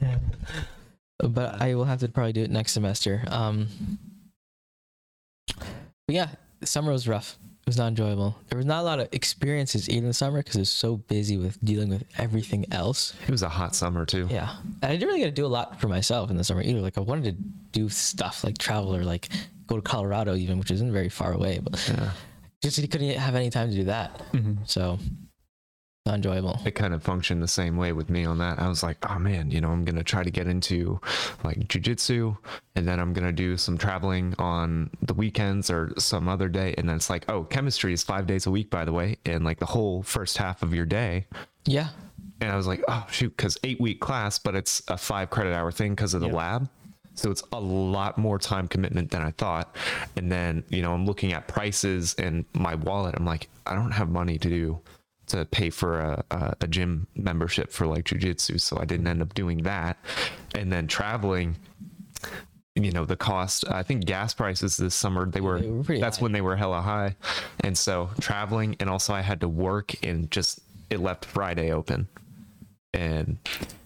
[0.00, 1.28] no.
[1.28, 3.24] but I will have to probably do it next semester.
[3.26, 3.66] Um,
[5.56, 6.28] but yeah,
[6.62, 7.38] summer was rough.
[7.62, 8.36] It was not enjoyable.
[8.48, 10.98] There was not a lot of experiences even in the summer because I was so
[10.98, 13.14] busy with dealing with everything else.
[13.26, 14.28] it was a hot summer too.
[14.30, 16.62] Yeah, and I didn't really get to do a lot for myself in the summer
[16.62, 16.80] either.
[16.80, 19.28] Like I wanted to do stuff like travel or like
[19.66, 22.10] go to Colorado even, which isn't very far away, but Yeah.
[22.70, 24.18] Just couldn't have any time to do that.
[24.32, 24.68] Mhm.
[24.68, 24.98] So
[26.08, 26.60] enjoyable.
[26.64, 28.60] It kind of functioned the same way with me on that.
[28.60, 31.00] I was like, oh man, you know, I'm gonna try to get into
[31.42, 32.36] like jujitsu,
[32.76, 36.88] and then I'm gonna do some traveling on the weekends or some other day, and
[36.88, 39.58] then it's like, oh, chemistry is five days a week, by the way, and like
[39.58, 41.26] the whole first half of your day.
[41.64, 41.88] Yeah,
[42.40, 45.54] And I was like, oh shoot, because eight week class, but it's a five credit
[45.56, 46.34] hour thing because of the Yeah.
[46.34, 46.68] lab.
[47.16, 49.74] So it's a lot more time commitment than I thought.
[50.16, 53.14] And then, you know, I'm looking at prices and my wallet.
[53.16, 54.80] I'm like, I don't have money to do
[55.28, 58.60] to pay for a, a, a gym membership for like jujitsu.
[58.60, 59.98] So I didn't end up doing that.
[60.54, 61.56] And then traveling,
[62.74, 66.18] you know, the cost, I think gas prices this summer, they were, They were that's
[66.18, 66.22] high.
[66.22, 67.16] when they were hella high.
[67.60, 70.60] And so traveling and also I had to work and just,
[70.90, 72.06] it left Friday open.
[72.96, 73.36] And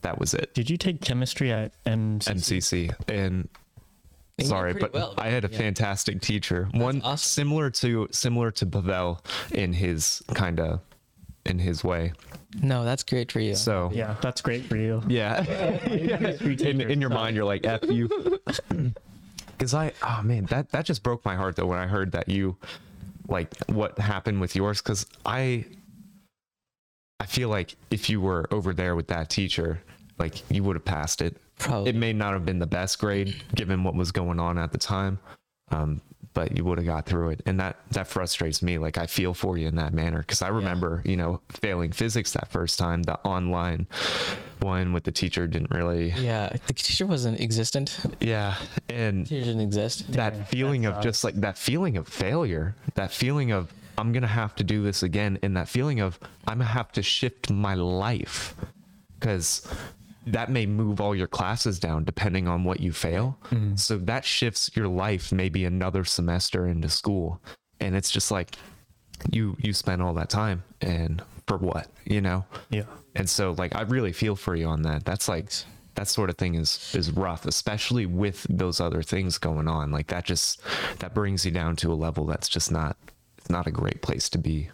[0.02, 0.54] that was it.
[0.54, 2.90] Did you take chemistry at MCC?
[2.90, 3.48] MCC and
[4.38, 5.58] It sorry, but well, I had a yeah.
[5.58, 6.68] fantastic teacher.
[6.72, 7.18] One awesome.
[7.18, 9.20] similar to similar to Pavel
[9.52, 10.80] in his kind of
[11.44, 12.12] in his way.
[12.62, 13.54] no, that's great for you.
[13.54, 15.02] So Yeah, that's great for you.
[15.08, 15.42] yeah,
[16.40, 18.08] in, in your mind you're like f you.
[19.58, 22.28] Because I oh man that that just broke my heart though when I heard that
[22.30, 22.56] you
[23.28, 25.66] like what happened with yours because I
[27.20, 29.80] I feel like if you were over there with that teacher
[30.18, 31.90] like you would have passed it Probably.
[31.90, 34.78] it may not have been the best grade given what was going on at the
[34.78, 35.18] time
[35.70, 36.00] um,
[36.34, 39.34] but you would have got through it and that that frustrates me like i feel
[39.34, 43.02] for you in that manner because i remember you know failing physics that first time
[43.02, 43.86] the online
[44.60, 46.10] one with the teacher didn't really.
[46.18, 47.98] Yeah, the teacher wasn't existent.
[48.20, 48.56] Yeah,
[48.90, 50.12] and Teacher didn't exist.
[50.12, 54.54] that feeling of just like that feeling of failure, that feeling of I'm gonna have
[54.56, 58.54] to do this again, and that feeling of I'm gonna have to shift my life.
[59.18, 59.66] Because
[60.26, 63.38] that may move all your classes down depending on what you fail.
[63.50, 63.78] Mm.
[63.78, 67.40] So that shifts your life maybe another semester into school,
[67.80, 68.56] and it's just like
[69.30, 72.44] you you spent all that time and for what you know?
[72.70, 72.84] Yeah.
[73.14, 75.04] and so like i really feel for you on that.
[75.04, 75.52] That's like
[75.96, 79.90] that sort of thing is is rough especially with those other things going on.
[79.90, 80.62] Like that just
[81.00, 82.96] that brings you down to a level that's just not
[83.50, 84.70] not a great place to be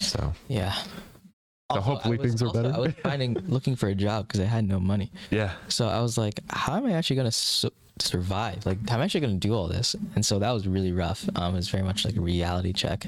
[0.00, 0.72] so Yeah.
[0.72, 2.74] So Also, hopefully I was- things are also, better.
[2.74, 5.10] I was finding looking for a job because I had no money.
[5.30, 8.64] yeah So I was like, how am I actually gonna su- survive?
[8.66, 9.94] Like, how am I actually gonna do all this?
[10.14, 11.28] And so that was really rough.
[11.36, 13.06] Um, it was very much like a reality check.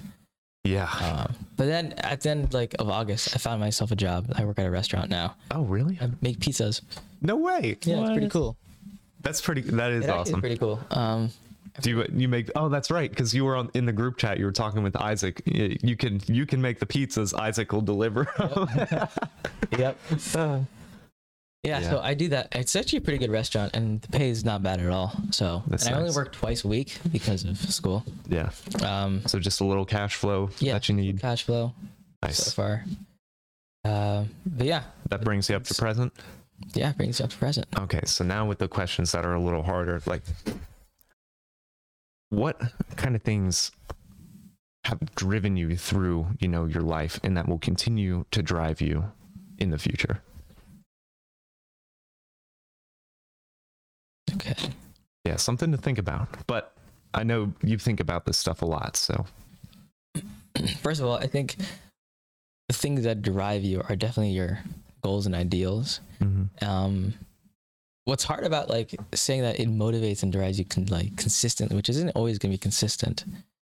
[0.64, 4.30] yeah Um, but then at the end like of August, I found myself a job.
[4.36, 5.34] I work at a restaurant now.
[5.50, 6.82] oh really I make pizzas.
[7.20, 8.56] no way Yeah, it's pretty cool.
[9.22, 10.78] that's pretty that is It awesome is pretty cool.
[10.92, 11.30] Um,
[11.80, 14.38] do you you make oh that's right because you were on in the group chat
[14.38, 18.28] you were talking with isaac you can you can make the pizzas isaac will deliver
[19.78, 19.98] yep.
[20.26, 20.60] yeah,
[21.62, 21.80] Yeah.
[21.82, 22.48] so I do that.
[22.52, 25.12] It's actually a pretty good restaurant, and the pay is not bad at all.
[25.30, 28.04] So, That's and I only work twice a week because of school.
[28.28, 28.50] yeah
[28.84, 31.72] Um, so just a little cash flow yeah, that you need cash flow
[32.22, 32.84] nice so far.
[33.84, 36.12] Um, but yeah, that brings you up to present
[36.74, 37.66] yeah, brings you up to present.
[37.78, 40.22] Okay, so now with the questions that are a little harder, like
[42.32, 42.58] what
[42.96, 43.72] kind of things
[44.84, 49.12] have driven you through, you know, your life and that will continue to drive you
[49.58, 50.22] in the future?
[54.32, 54.54] Okay.
[55.26, 56.26] Yeah, something to think about.
[56.46, 56.74] But
[57.12, 59.26] I know you think about this stuff a lot, so
[60.80, 61.56] First of all, I think
[62.68, 64.60] the things that drive you are definitely your
[65.02, 66.00] goals and ideals.
[66.62, 67.12] um
[68.04, 71.88] what's hard about like saying that it motivates and drives you con- like consistently which
[71.88, 73.24] isn't always going to be consistent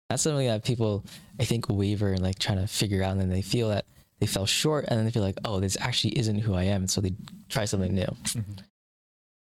[0.09, 1.03] that's something that people
[1.39, 3.85] i think waver and like trying to figure out and then they feel that
[4.19, 6.87] they fell short and then they feel like oh this actually isn't who i am
[6.87, 7.13] so they
[7.49, 8.15] try something new.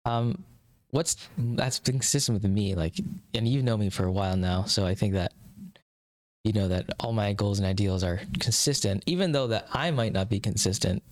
[0.06, 0.44] Um
[0.92, 2.96] what's that's been consistent with me like
[3.34, 5.34] and you've known me for a while now so i think that
[6.44, 9.04] you know that all my goals and ideals are consistent.
[9.06, 11.04] Even though that i might not be consistent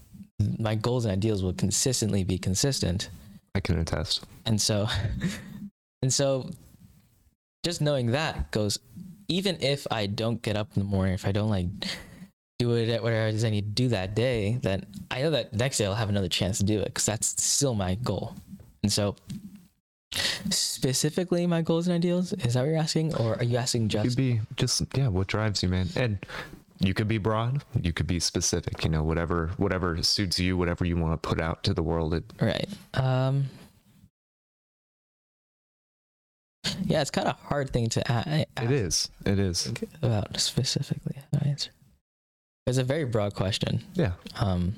[0.58, 3.10] my goals and ideals will consistently be consistent
[3.58, 4.24] I can attest.
[4.46, 4.88] and so
[6.04, 6.50] and so
[7.66, 8.78] just knowing that goes
[9.28, 11.68] even if i don't get up in the morning if i don't like
[12.60, 15.32] do it at whatever it is i need to do that day then i know
[15.32, 18.36] that next day i'll have another chance to do it because that's still my goal
[18.84, 19.16] and so
[20.50, 24.04] specifically my goals and ideals is that what you're asking or are you asking could
[24.04, 25.88] just be just yeah, what drives you, man?
[25.96, 26.26] And
[26.80, 30.86] you could be broad, you could be specific, you know, whatever whatever suits you, whatever
[30.86, 32.14] you want to put out to the world.
[32.14, 32.68] It, Right.
[32.94, 33.46] Um.
[36.86, 39.10] Yeah, it's kind of hard thing to a- a- it is.
[39.26, 39.72] It is.
[40.02, 41.72] about specifically how to answer.
[42.66, 43.84] It's a very broad question.
[43.94, 44.12] Yeah.
[44.40, 44.76] Um.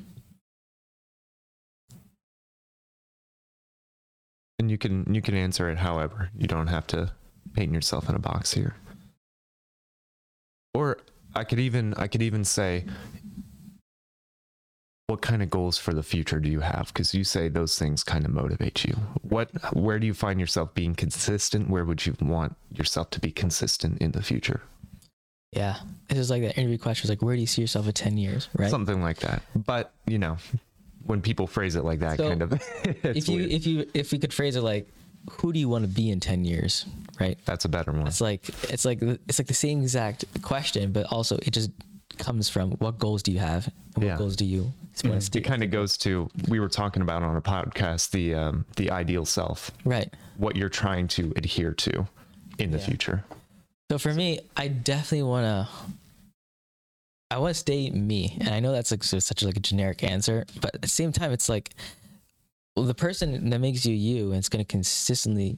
[4.59, 6.29] And you can you can answer it however.
[6.37, 7.11] You don't have to
[7.53, 8.75] paint yourself in a box here.
[10.73, 10.99] Or
[11.39, 12.85] I could even I could even say
[15.07, 18.03] what kind of goals for the future do you have because you say those things
[18.03, 22.13] kind of motivate you what where do you find yourself being consistent where would you
[22.21, 24.61] want yourself to be consistent in the future
[25.51, 25.77] Yeah,
[26.09, 27.05] this is like that interview question.
[27.05, 28.49] It's like, where do you see yourself in ten years?
[28.53, 28.69] Right.
[28.69, 30.37] something like that but you know
[31.05, 32.53] when people phrase it like that So, kind of
[33.03, 33.51] if you weird.
[33.51, 34.85] if you if we could phrase it like,
[35.31, 36.85] who do you want to be in ten years?
[37.19, 37.37] Right.
[37.45, 41.05] that's a better one It's like it's like it's like the same exact question, but
[41.11, 41.69] also it just
[42.17, 44.17] comes from what goals do you have and what Yeah.
[44.17, 44.71] goals do you
[45.03, 48.33] want to it kind of goes to we were talking about on a podcast the
[48.35, 50.13] um, the ideal self right.
[50.37, 52.07] what you're trying to adhere to
[52.57, 52.85] in the Yeah.
[52.85, 53.23] future
[53.89, 55.67] So for me, I definitely want to.
[57.31, 60.03] I want to stay me, and I know that's like so- such like a generic
[60.03, 61.71] answer, but at the same time, it's like,
[62.75, 65.57] well, the person that makes you you, and it's going to consistently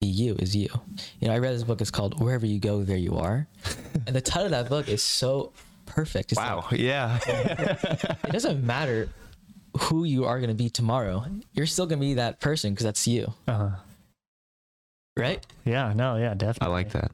[0.00, 0.68] be you is you.
[1.20, 1.80] You know, I read this book.
[1.80, 3.46] It's called "Wherever You Go, There You Are,"
[4.06, 5.52] and the title of that book is so
[5.86, 6.32] perfect.
[6.32, 9.08] It's wow like, yeah it doesn't matter
[9.78, 11.24] who you are going to be tomorrow.
[11.52, 13.70] You're still going to be that person because that's you, Uh,
[15.16, 15.44] right?
[15.64, 16.66] yeah, no, yeah, Definitely.
[16.66, 17.10] i like that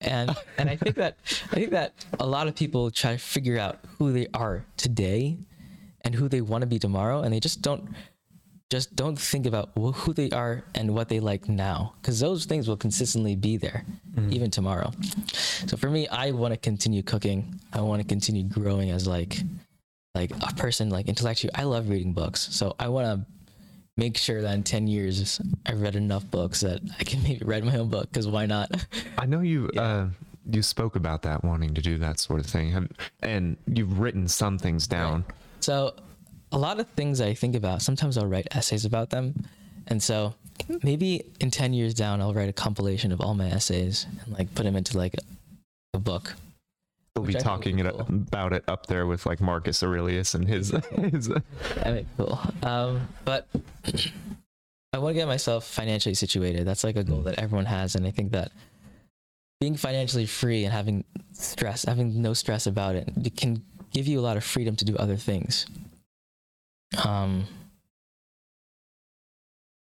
[0.00, 1.16] and and I think that
[1.50, 5.38] I think that a lot of people try to figure out who they are today
[6.02, 7.88] and who they want to be tomorrow, and they just don't
[8.70, 12.68] just don't think about who they are and what they like now, because those things
[12.68, 13.84] will consistently be there
[14.30, 14.90] even tomorrow.
[15.66, 17.60] So for me, I want to continue cooking.
[17.72, 19.38] I want to continue growing as like
[20.14, 21.54] like a person like intellectually.
[21.54, 23.26] I love reading books, so I want to
[23.96, 27.64] make sure that in 10 years I've read enough books that I can maybe write
[27.64, 28.70] my own book because why not?
[29.18, 30.08] I know you uh,
[30.50, 32.88] you spoke about that wanting to do that sort of thing,
[33.22, 35.24] and you've written some things down.
[35.60, 35.94] So,
[36.52, 39.34] a lot of things I think about, sometimes I'll write essays about them.
[39.86, 40.34] And so,
[40.82, 44.54] maybe in 10 years down, I'll write a compilation of all my essays and like
[44.54, 45.14] put them into like
[45.94, 46.34] a book.
[47.16, 48.00] We'll be I talking it, cool.
[48.02, 50.70] about it up there with like Marcus Aurelius and his.
[50.92, 51.30] his
[51.84, 52.38] I mean, cool.
[52.62, 53.48] Um, but
[54.92, 56.66] I want to get myself financially situated.
[56.66, 57.94] That's like a goal that everyone has.
[57.94, 58.52] And I think that
[59.60, 64.20] being financially free and having stress, having no stress about it, it can give you
[64.20, 65.66] a lot of freedom to do other things.
[66.96, 67.46] Um,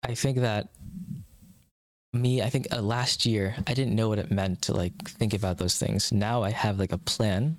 [0.03, 0.69] I think that
[2.13, 5.35] me, I think uh, last year I didn't know what it meant to like think
[5.35, 6.13] about those things.
[6.13, 7.59] Now I have like a plan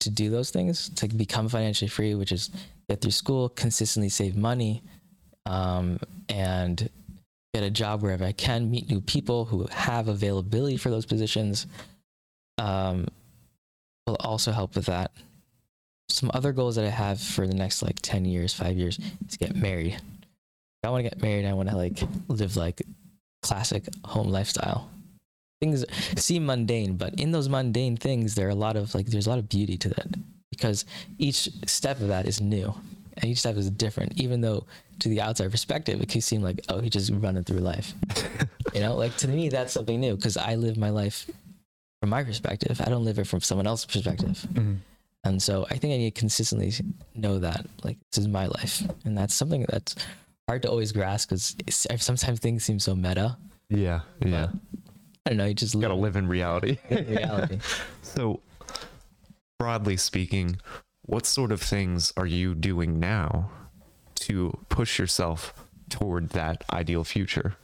[0.00, 2.50] to do those things to become financially free, which is
[2.88, 4.82] get through school, consistently save money,
[5.44, 6.88] um, and
[7.52, 11.66] get a job wherever I can, meet new people who have availability for those positions.
[12.58, 13.06] Um,
[14.06, 15.12] will also help with that.
[16.08, 18.98] Some other goals that I have for the next like 10 years, five years
[19.28, 20.00] is get married.
[20.84, 21.44] I want to get married.
[21.44, 22.82] I want to like live like
[23.42, 24.88] classic home lifestyle.
[25.60, 25.84] Things
[26.16, 29.30] seem mundane, but in those mundane things, there are a lot of like, there's a
[29.30, 30.06] lot of beauty to that
[30.50, 30.84] because
[31.18, 32.74] each step of that is new
[33.16, 34.64] and each step is different, even though
[35.00, 37.94] to the outside perspective, it can seem like, oh, he's just running through life.
[38.74, 41.28] you know, like to me, that's something new because I live my life
[42.00, 42.80] from my perspective.
[42.80, 44.46] I don't live it from someone else's perspective.
[44.52, 44.74] Mm-hmm.
[45.28, 46.72] And so I think I need to consistently
[47.14, 48.82] know that, like, this is my life.
[49.04, 49.94] And that's something that's
[50.48, 51.56] hard to always grasp because
[51.98, 53.36] sometimes things seem so meta.
[53.68, 54.48] yeah, yeah.
[55.26, 56.78] I don't know, you just Got to live live in reality.
[56.88, 57.58] in reality.
[58.02, 58.40] So,
[59.58, 60.56] broadly speaking,
[61.02, 63.50] what sort of things are you doing now
[64.20, 65.52] to push yourself
[65.90, 67.56] toward that ideal future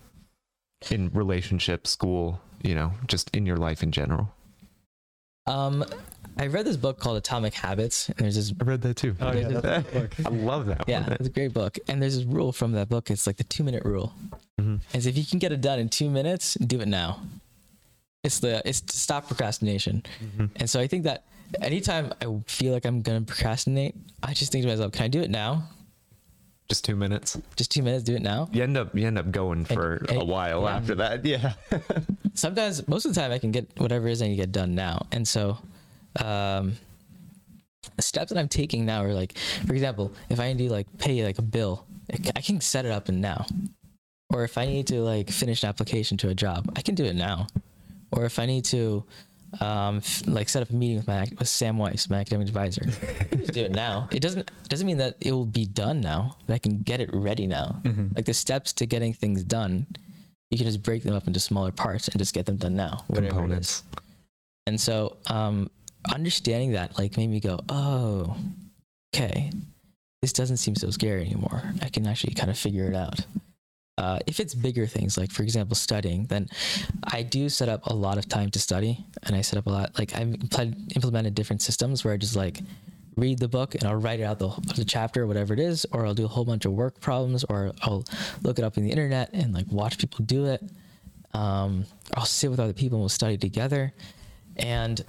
[0.90, 4.34] in relationship, school, you know, just in your life in general?
[5.46, 5.84] Um,
[6.38, 9.14] I read this book called Atomic Habits, and there's this I read that too.
[9.20, 10.14] Oh yeah, There's that's the book.
[10.26, 11.12] I love that Yeah, one.
[11.12, 11.78] it's a great book.
[11.88, 13.10] And there's this rule from that book.
[13.10, 14.12] It's like the two minute rule.
[14.60, 14.80] Mhm.
[14.94, 17.20] Is if you can get it done in two minutes, do it now.
[18.24, 20.02] It's the it's to stop procrastination.
[20.24, 20.46] Mm-hmm.
[20.56, 21.24] And so I think that
[21.60, 25.20] anytime I feel like I'm gonna procrastinate, I just think to myself, can I do
[25.20, 25.68] it now?
[26.68, 27.38] Just two minutes.
[27.56, 28.48] Just two minutes, do it now.
[28.50, 30.76] You end up you end up going for and- a while yeah.
[30.76, 31.24] after that.
[31.34, 31.52] Yeah.
[32.34, 34.50] Sometimes, most of the time, I can get whatever it is I need to get
[34.52, 35.06] done now.
[35.12, 35.58] And so,
[36.22, 36.74] um,
[38.00, 39.36] steps that I'm taking now are like,
[39.66, 41.84] for example, if I need to like pay like a bill,
[42.36, 43.46] I can set it up in now.
[44.30, 47.04] Or if I need to like finish an application to a job, I can do
[47.04, 47.46] it now.
[48.10, 49.04] Or if I need to
[49.60, 52.82] um, f- like set up a meeting with my with Sam Weiss, my academic advisor,
[53.20, 54.08] I can just do it now.
[54.10, 57.00] It doesn't it doesn't mean that it will be done now, but I can get
[57.00, 57.80] it ready now.
[58.16, 59.86] Like the steps to getting things done,
[60.50, 63.04] you can just break them up into smaller parts and just get them done now.
[63.06, 63.32] whatever it is.
[63.32, 63.82] Components.
[64.66, 65.70] And so, um,
[66.12, 68.36] understanding that like made me go, oh,
[69.14, 69.50] okay,
[70.22, 71.62] this doesn't seem so scary anymore.
[71.82, 73.20] I can actually kind of figure it out.
[73.96, 76.48] Uh, if it's bigger things, like for example, studying, then
[77.04, 79.70] I do set up a lot of time to study, and I set up a
[79.70, 79.98] lot.
[79.98, 82.60] Like I've impl- implemented different systems where I just like
[83.16, 85.86] read the book and I'll write it out the, the chapter, or whatever it is,
[85.92, 88.04] or I'll do a whole bunch of work problems, or I'll
[88.42, 90.60] look it up in the internet and like watch people do it.
[91.32, 91.84] Um,
[92.16, 93.92] I'll sit with other people and we'll study together.
[94.56, 95.04] And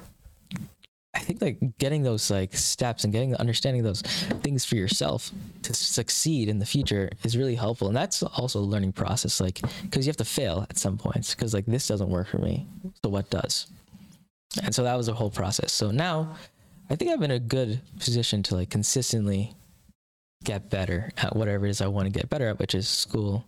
[1.16, 5.32] I think like getting those like steps and getting the understanding those things for yourself
[5.64, 7.88] to succeed in the future is really helpful.
[7.88, 11.34] And that's also a learning process, like because you have to fail at some points
[11.34, 12.68] because like this doesn't work for me.
[13.04, 13.68] So what does?
[14.62, 15.72] And so that was a whole process.
[15.72, 16.36] So now
[16.90, 19.54] I think I'm in a good position to like consistently
[20.44, 23.46] get better at whatever it is I want to get better at, which is school,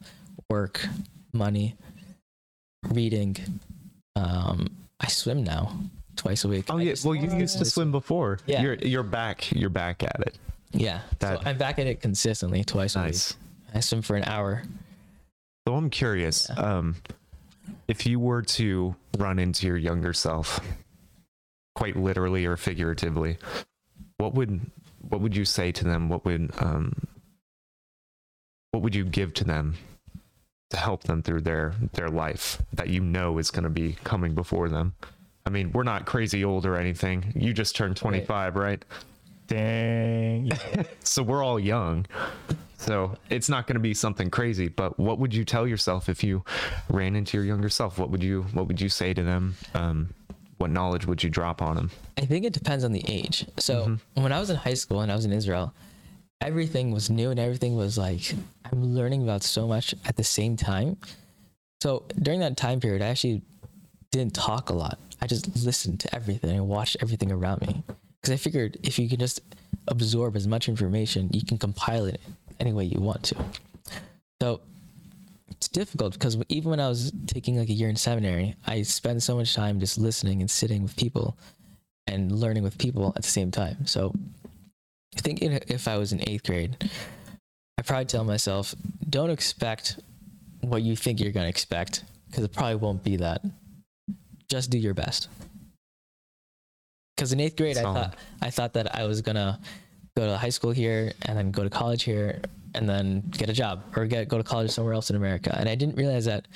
[0.49, 0.85] work,
[1.33, 1.75] money,
[2.89, 3.35] reading.
[4.15, 5.77] Um, I swim now
[6.17, 6.65] twice a week.
[6.69, 6.95] Oh I yeah.
[7.03, 8.39] Well, you used to swim before.
[8.45, 8.61] Yeah.
[8.61, 9.51] You're you're back.
[9.51, 10.37] You're back at it.
[10.71, 11.01] Yeah.
[11.19, 13.33] That- so I'm back at it consistently twice a Nice.
[13.33, 13.39] week.
[13.75, 14.63] I swim for an hour.
[15.67, 16.95] So I'm curious, um,
[17.89, 20.59] if you were to run into your younger self,
[21.75, 23.37] quite literally or figuratively,
[24.17, 24.61] what would
[25.09, 26.07] what would you say to them?
[26.09, 26.93] What would um,
[28.71, 29.75] what would you give to them
[30.69, 34.33] to help them through their their life that you know is going to be coming
[34.35, 34.95] before them?
[35.47, 37.31] I mean, we're not crazy old or anything.
[37.33, 38.83] You just turned 25, right?
[39.47, 40.51] Dang.
[41.03, 42.05] So we're all young.
[42.77, 46.21] So it's not going to be something crazy, but what would you tell yourself if
[46.21, 46.43] you
[46.89, 47.97] ran into your younger self?
[47.97, 49.55] What would you what would you say to them?
[49.73, 50.13] Um,
[50.57, 51.91] what knowledge would you drop on them?
[52.17, 53.47] I think it depends on the age.
[53.57, 55.73] So when I was in high school and I was in Israel,
[56.41, 58.33] everything was new and everything was like
[58.69, 60.97] I'm learning about so much at the same time.
[61.81, 63.43] So during that time period, I actually
[64.11, 64.99] didn't talk a lot.
[65.21, 67.83] I just listened to everything and watched everything around me
[68.21, 69.41] because I figured if you can just
[69.87, 72.21] absorb as much information, you can compile it
[72.59, 73.35] any way you want to.
[74.41, 74.61] So
[75.49, 79.23] it's difficult because even when I was taking like a year in seminary, I spent
[79.23, 81.37] so much time just listening and sitting with people
[82.05, 83.85] and learning with people at the same time.
[83.87, 84.13] So
[85.15, 86.89] I think if I was in eighth grade,
[87.79, 88.75] I probably tell myself,
[89.09, 89.99] don't expect
[90.61, 93.41] what you think you're going to expect because it probably won't be that.
[94.49, 95.29] Just do your best.
[97.15, 97.99] Because in eighth grade, I Solid.
[97.99, 99.59] thought I thought that I was gonna
[100.15, 102.41] go to high school here and then go to college here
[102.75, 105.55] and then get a job or get go to college somewhere else in America.
[105.57, 106.47] And I didn't realize that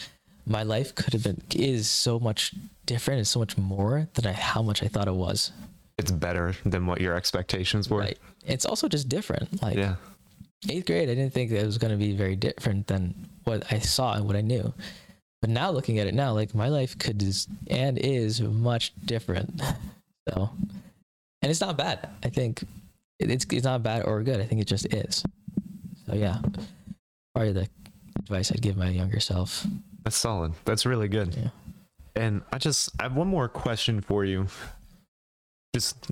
[0.45, 2.53] my life could have been is so much
[2.85, 5.51] different and so much more than I, how much I thought it was.
[5.97, 7.99] It's better than what your expectations were.
[7.99, 8.17] Right.
[8.45, 9.61] It's also just different.
[9.61, 9.95] Like Yeah.
[10.69, 13.13] eighth grade, I didn't think that it was going to be very different than
[13.43, 14.73] what I saw and what I knew.
[15.41, 19.61] But now looking at it now, like my life could is and is much different.
[20.29, 20.51] So,
[21.41, 22.07] and it's not bad.
[22.23, 22.63] I think
[23.19, 24.39] it's it's not bad or good.
[24.39, 25.23] I think it just is.
[26.05, 26.37] So yeah,
[27.33, 27.67] probably the
[28.19, 29.65] advice I'd give my younger self.
[30.03, 30.53] That's solid.
[30.63, 31.35] That's really good.
[31.35, 31.49] Yeah.
[32.15, 34.45] And I just I have one more question for you.
[35.73, 36.11] Just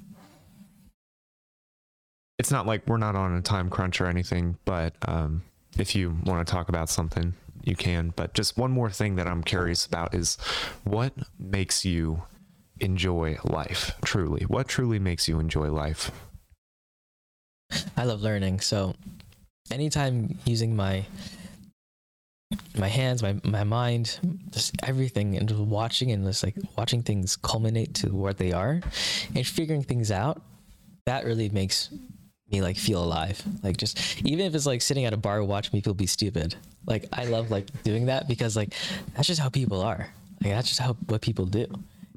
[2.40, 5.44] it's not like we're not on a time crunch or anything, but um,
[5.78, 7.34] if you want to talk about something,
[7.70, 8.14] you can.
[8.16, 10.38] But just one more thing that I'm curious about is
[10.84, 12.24] what makes you
[12.80, 14.44] enjoy life truly?
[14.44, 16.12] What truly makes you enjoy life?
[17.96, 18.62] I love learning.
[18.62, 18.96] So
[19.72, 21.06] anytime using my
[22.76, 27.36] my hands, my my mind, just everything and just watching and just like watching things
[27.36, 28.82] culminate to what they are
[29.36, 30.42] and figuring things out,
[31.06, 31.90] that really makes
[32.52, 33.42] me like feel alive.
[33.64, 36.56] Like just even if it's like sitting at a bar watching people be stupid.
[36.86, 38.74] Like I love like doing that because like
[39.16, 40.10] that's just how people are.
[40.42, 41.68] Like that's just how what people do.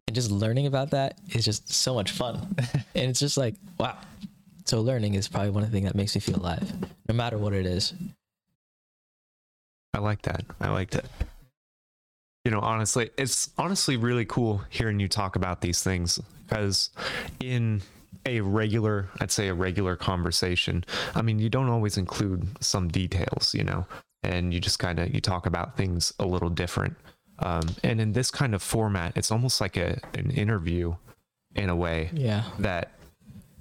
[0.07, 2.55] And just learning about that is just so much fun.
[2.95, 3.97] and it's just like, wow.
[4.65, 6.73] So learning is probably one of the things that makes me feel alive,
[7.09, 7.93] no matter what it is.
[9.95, 10.45] I like that.
[10.61, 11.07] I like that.
[12.45, 16.91] You know, honestly, it's honestly really cool hearing you talk about these things because
[17.41, 17.83] in
[18.27, 20.85] a regular, I'd say a regular conversation,
[21.15, 23.87] I mean, you don't always include some details, you know,
[24.23, 26.97] and you just kind of you talk about things a little different.
[27.41, 30.95] Um, and in this kind of format, it's almost like a an interview
[31.55, 32.45] in a way Yeah.
[32.61, 32.93] that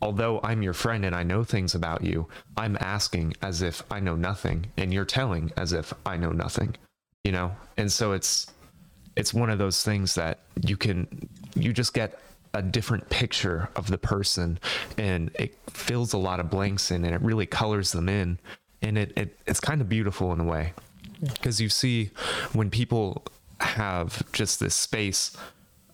[0.02, 2.28] although I'm your friend and I know things about you,
[2.58, 6.76] I'm asking as if I know nothing and you're telling as if I know nothing,
[7.24, 7.52] you know?
[7.78, 8.48] And so it's
[9.16, 11.08] it's one of those things that you can
[11.56, 12.20] you just get
[12.54, 14.60] a different picture of the person
[14.98, 18.38] and it fills a lot of blanks in and it really colors them in
[18.82, 20.74] and it, it it's kind of beautiful in a way
[21.22, 22.10] because you see
[22.54, 23.24] when people
[23.60, 25.38] have just this space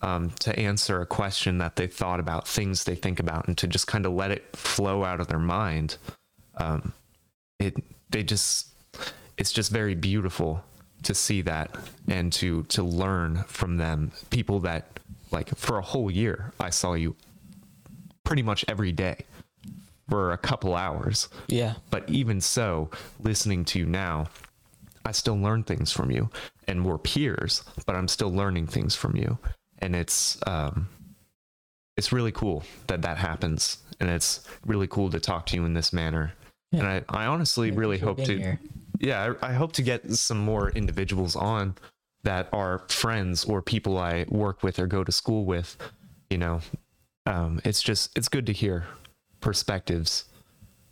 [0.01, 3.67] um, to answer a question that they thought about, things they think about, and to
[3.67, 5.97] just kind of let it flow out of their mind.
[6.57, 6.93] Um,
[7.59, 7.75] it
[8.09, 8.67] they just
[9.37, 10.63] it's just very beautiful
[11.03, 11.75] to see that
[12.07, 14.11] and to to learn from them.
[14.29, 14.99] People that
[15.31, 17.15] like for a whole year, I saw you
[18.23, 19.25] pretty much every day
[20.09, 21.29] for a couple hours.
[21.47, 21.75] Yeah.
[21.89, 24.27] But even so, listening to you now,
[25.05, 26.29] I still learn things from you,
[26.67, 29.37] and we're peers, but I'm still learning things from you,
[29.79, 30.89] and it's um,
[31.95, 35.73] it's really cool that that happens, and it's really cool to talk to you in
[35.73, 36.33] this manner.
[36.71, 36.79] Yeah.
[36.79, 38.59] And I, I honestly really hope to, here.
[38.99, 41.75] yeah, I, I hope to get some more individuals on
[42.23, 45.77] that are friends or people I work with or go to school with.
[46.29, 46.61] You know,
[47.25, 48.85] um, it's just it's good to hear
[49.41, 50.25] perspectives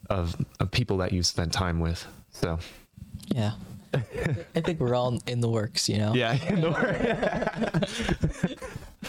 [0.09, 2.05] of of people that you've spent time with.
[2.32, 2.59] So
[3.34, 3.51] Yeah.
[4.55, 6.13] I think we're all in the works, you know?
[6.13, 6.34] yeah,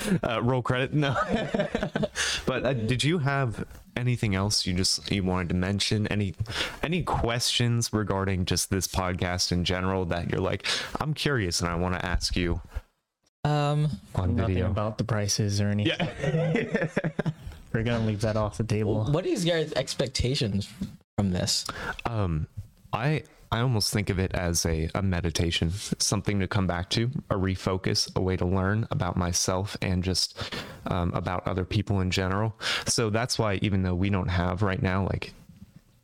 [0.22, 0.92] uh, roll credit.
[0.94, 1.14] No,
[2.46, 3.64] but uh, did you have
[3.96, 6.06] anything else you just you wanted to mention?
[6.08, 6.34] Any
[6.82, 10.66] any questions regarding just this podcast in general that you're like,
[11.00, 12.60] I'm curious and I want to ask you
[13.44, 14.70] Um, on Nothing video?
[14.70, 15.96] about the prices or anything.
[15.98, 16.88] Yeah.
[17.72, 19.04] We're gonna leave that off the table.
[19.10, 20.68] what is your expectations
[21.18, 21.64] from this?
[22.06, 22.46] Um,
[22.92, 27.10] I I almost think of it as a, a meditation, something to come back to,
[27.30, 30.54] a refocus, a way to learn about myself and just
[30.86, 32.58] um, about other people in general.
[32.86, 35.32] So that's why, even though we don't have right now like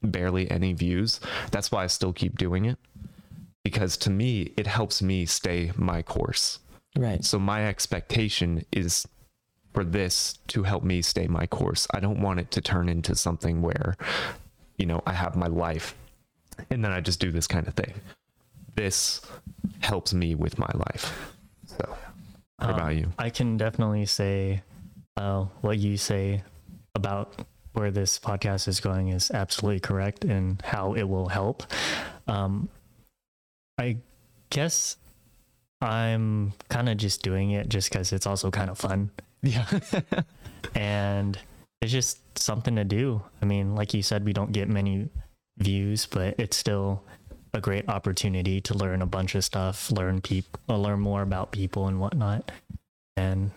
[0.02, 1.20] barely any views,
[1.50, 2.78] that's why I still keep doing it
[3.64, 6.58] because to me it helps me stay my course.
[6.96, 7.24] Right.
[7.24, 9.06] So my expectation is
[9.72, 11.86] for this to help me stay my course.
[11.92, 13.96] I don't want it to turn into something where,
[14.76, 15.94] you know, I have my life
[16.70, 17.92] and then I just do this kind of thing.
[18.74, 19.20] This
[19.80, 21.34] helps me with my life.
[21.66, 21.96] So,
[22.58, 23.12] what Um, about you?
[23.18, 24.62] I can definitely say
[25.16, 26.42] uh, what you say
[26.94, 31.64] about where this podcast is going is absolutely correct and how it will help.
[32.26, 32.68] Um,
[33.78, 33.96] I
[34.50, 34.96] guess
[35.80, 39.10] I'm kind of just doing it just because it's also kind of fun
[39.42, 39.66] Yeah.
[40.74, 41.38] and
[41.80, 43.22] it's just something to do.
[43.40, 45.08] I mean, like you said, we don't get many
[45.58, 47.02] views, but it's still
[47.54, 51.86] a great opportunity to learn a bunch of stuff, learn people, learn more about people
[51.88, 52.50] and whatnot,
[53.16, 53.50] and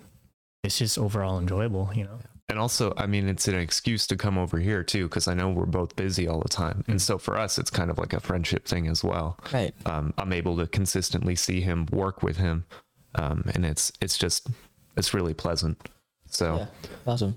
[0.63, 1.89] it's just overall enjoyable.
[1.95, 2.19] You know,
[2.49, 5.49] And also, I mean, it's an excuse to come over here too, because I know
[5.49, 6.83] we're both busy all the time.
[6.87, 9.39] And so for us, it's kind of like a friendship thing as well.
[9.53, 9.73] Right.
[9.85, 12.65] Um, I'm able to consistently see him, work with him,
[13.15, 14.47] um, and it's it's just
[14.97, 15.77] it's really pleasant.
[16.29, 16.67] So, Yeah.
[17.07, 17.35] Awesome.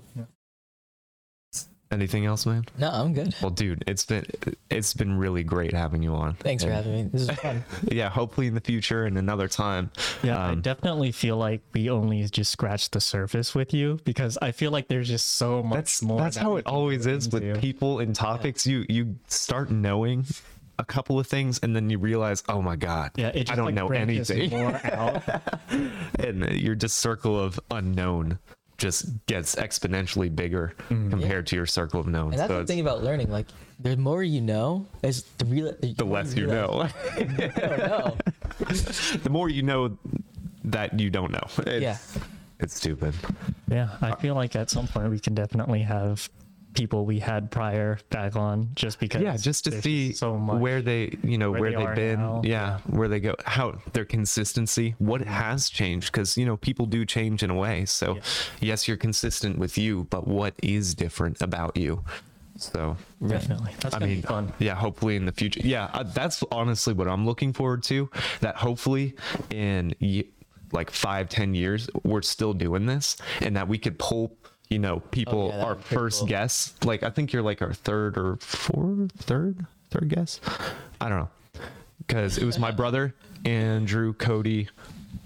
[1.91, 2.65] Anything else, man?
[2.77, 3.33] No, I'm good.
[3.41, 4.25] Well, dude, it's been
[4.69, 6.35] it's been really great having you on.
[6.35, 7.03] Thanks for having me.
[7.11, 7.63] This is fun.
[7.91, 9.91] Yeah, hopefully in the future and another time.
[10.23, 14.37] yeah, I Um, definitely feel like we only just scratched the surface with you because
[14.41, 16.19] I feel like there's just so much That's more.
[16.21, 18.65] that's that how it always go is with people and topics.
[18.67, 20.25] You you start knowing
[20.77, 23.55] a couple of things and then you realize, oh my god, Yeah, it just I
[23.57, 24.49] don't like, know anything.
[24.51, 25.21] More out.
[26.19, 28.39] and your just circle of unknown
[28.79, 32.31] just gets exponentially bigger compared to your circle of known.
[32.31, 32.31] Mm-hmm.
[32.31, 33.29] And that's So the thing about learning.
[33.29, 33.47] Like,
[33.79, 35.73] the more you know, is the real.
[35.79, 36.87] The, the less you know.
[37.17, 38.17] know.
[39.23, 39.97] the more you know
[40.65, 41.47] that you don't know.
[41.59, 41.97] It's, Yeah.
[42.59, 43.13] It's stupid.
[43.69, 46.29] Yeah, I feel like at some point we can definitely have
[46.75, 50.81] people we had prior back on just because Yeah, just to see so much where
[50.81, 52.19] they, you know, where where, they they've been.
[52.19, 52.41] now.
[52.43, 56.11] Yeah, where they go, how their consistency, what has changed.
[56.11, 57.85] Because, you know, people do change in a way.
[57.85, 58.21] So, Yeah.
[58.61, 62.03] yes, you're consistent with you, but what is different about you?
[62.57, 63.73] So, definitely.
[63.79, 64.51] That's I mean, fun.
[64.59, 65.61] yeah, hopefully in the future.
[65.63, 68.09] Yeah, uh, that's honestly what I'm looking forward to.
[68.41, 69.15] That hopefully
[69.49, 70.29] in ye-
[70.71, 74.35] like five, ten years, we're still doing this, and that we could pull,
[74.69, 76.27] you know, people, yeah, our first cool.
[76.27, 76.73] guests.
[76.85, 80.41] Like I think you're like our third or fourth, third, third guest.
[81.01, 81.29] I don't know,
[82.07, 83.13] because it was my brother,
[83.45, 84.69] Andrew, Cody,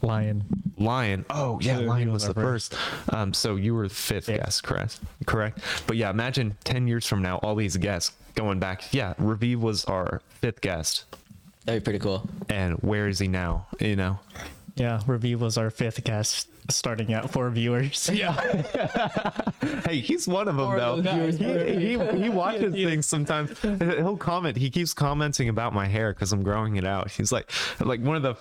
[0.02, 0.44] Lion.
[0.78, 1.26] Lion.
[1.30, 2.76] Oh yeah, So Lion was was the our first.
[3.10, 4.38] Um, so you were fifth Yeah.
[4.38, 5.00] guest, correct?
[5.26, 5.60] Correct.
[5.88, 8.94] But yeah, imagine ten years from now, all these guests going back.
[8.94, 11.06] Yeah, Raviv was our fifth guest,
[11.66, 12.28] That'd be pretty cool.
[12.50, 13.68] and where is he now?
[13.80, 14.20] You know.
[14.76, 18.10] Yeah, Raviv was our fifth guest, starting at four viewers.
[18.14, 18.34] Yeah,
[19.86, 20.94] Hey, he's one of them Four though.
[20.98, 21.38] of those.
[21.38, 23.60] He, he, he watches things sometimes.
[23.62, 24.58] He'll comment.
[24.58, 27.10] He keeps commenting about my hair because I'm growing it out.
[27.12, 28.36] He's like, like one of the.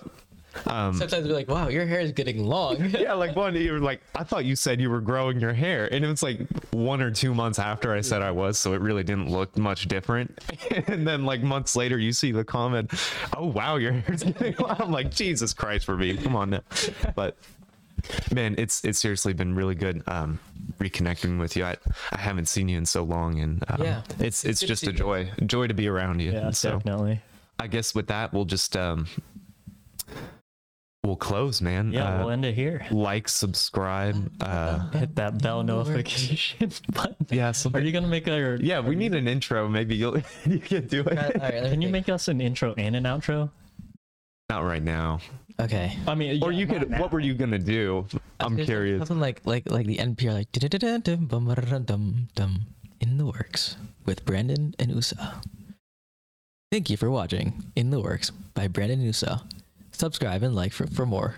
[0.70, 2.90] Um, Sometimes we're like, wow, your hair is getting long.
[2.90, 5.88] yeah, like one, you were like, I thought you said you were growing your hair,
[5.90, 6.40] and it was like
[6.72, 9.88] one or two months after I said I was, so it really didn't look much
[9.88, 10.38] different.
[10.86, 12.90] and then like months later, you see the comment,
[13.34, 16.60] "Oh wow, your hair's getting long." I'm like, Jesus Christ, for me, come on now.
[17.16, 17.38] But
[18.34, 20.38] man, it's it's seriously been really good um,
[20.78, 21.64] reconnecting with you.
[21.64, 21.76] I
[22.12, 24.02] I haven't seen you in so long, and um, Yeah.
[24.18, 24.98] it's it's good to just see a you.
[24.98, 26.32] joy joy to be around you.
[26.32, 27.20] yeah, so definitely.
[27.58, 29.06] I guess with that, we'll just um,
[31.04, 31.92] we'll close, man.
[31.92, 32.86] Yeah, Uh, we'll end it here.
[32.90, 34.30] like, subscribe.
[34.40, 37.26] Uh, Hit that bell notification button.
[37.30, 38.58] yeah, Are you gonna make a?
[38.60, 39.68] Yeah, we need an intro.
[39.68, 41.16] Maybe you'll you can do All it.
[41.40, 43.50] right, let Can you make us an intro and an outro?
[44.52, 45.18] Not right now.
[45.58, 45.96] Okay.
[46.06, 46.90] I mean, Or yeah, you could.
[46.90, 47.00] now.
[47.00, 48.04] What were you gonna do?
[48.38, 48.98] I'm curious.
[49.00, 52.28] Something like like like the NPR like "Du-du-du-du-dum, bum-ba-da-dum,
[53.00, 55.16] in the works with Brandon and Usa.
[56.70, 59.40] Thank you for watching In the Works by Brandon and Usa.
[59.92, 61.36] Subscribe and like for, for more.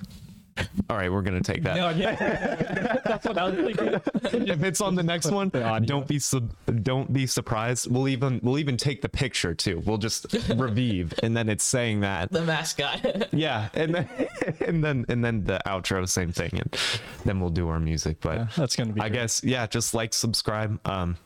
[0.89, 1.77] All right, we're gonna take that.
[1.77, 4.49] No, yeah, that's what I was thinking.
[4.49, 7.91] if it's on the next one, the don't be sub- don't be surprised.
[7.91, 9.83] We'll even we'll even take the picture too.
[9.85, 12.31] We'll just Raviv, and then it's saying that.
[12.31, 13.29] The mascot.
[13.33, 14.09] Yeah, and then
[14.67, 16.79] and then and then the outro, same thing, and
[17.25, 18.19] then we'll do our music.
[18.21, 19.01] But Yeah, that's gonna be.
[19.01, 19.19] I great.
[19.21, 20.79] guess yeah, just like, subscribe.
[20.87, 21.17] Um,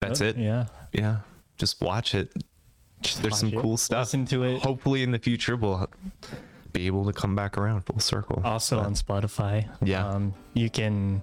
[0.00, 0.36] that's it.
[0.36, 0.66] Yeah.
[0.92, 1.18] Yeah,
[1.56, 2.32] just watch it.
[3.02, 4.00] There's watch some it, cool stuff.
[4.08, 4.62] Listen to it.
[4.62, 5.88] Hopefully, in the future, we'll
[6.78, 8.40] be able to come back around full circle.
[8.44, 9.68] Also on Spotify.
[9.82, 10.06] Yeah.
[10.06, 11.22] Um, you can.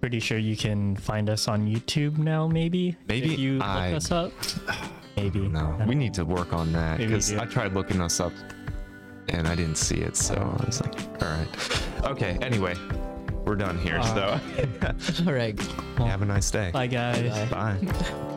[0.00, 2.46] Pretty sure you can find us on YouTube now.
[2.46, 2.96] Maybe.
[3.08, 4.32] Maybe if you look I- us up.
[5.16, 5.40] Maybe.
[5.48, 7.32] No, we need to work on that because.
[7.34, 8.32] I tried looking us up
[9.28, 10.16] and I didn't see it.
[10.16, 11.48] So I was like, all right.
[12.04, 12.74] Okay, anyway,
[13.44, 13.98] we're done here.
[14.00, 14.38] Uh,
[14.98, 15.58] so All right.
[15.98, 16.70] have a nice day.
[16.72, 17.48] Bye guys.
[17.50, 17.76] Bye.
[17.82, 18.36] Bye.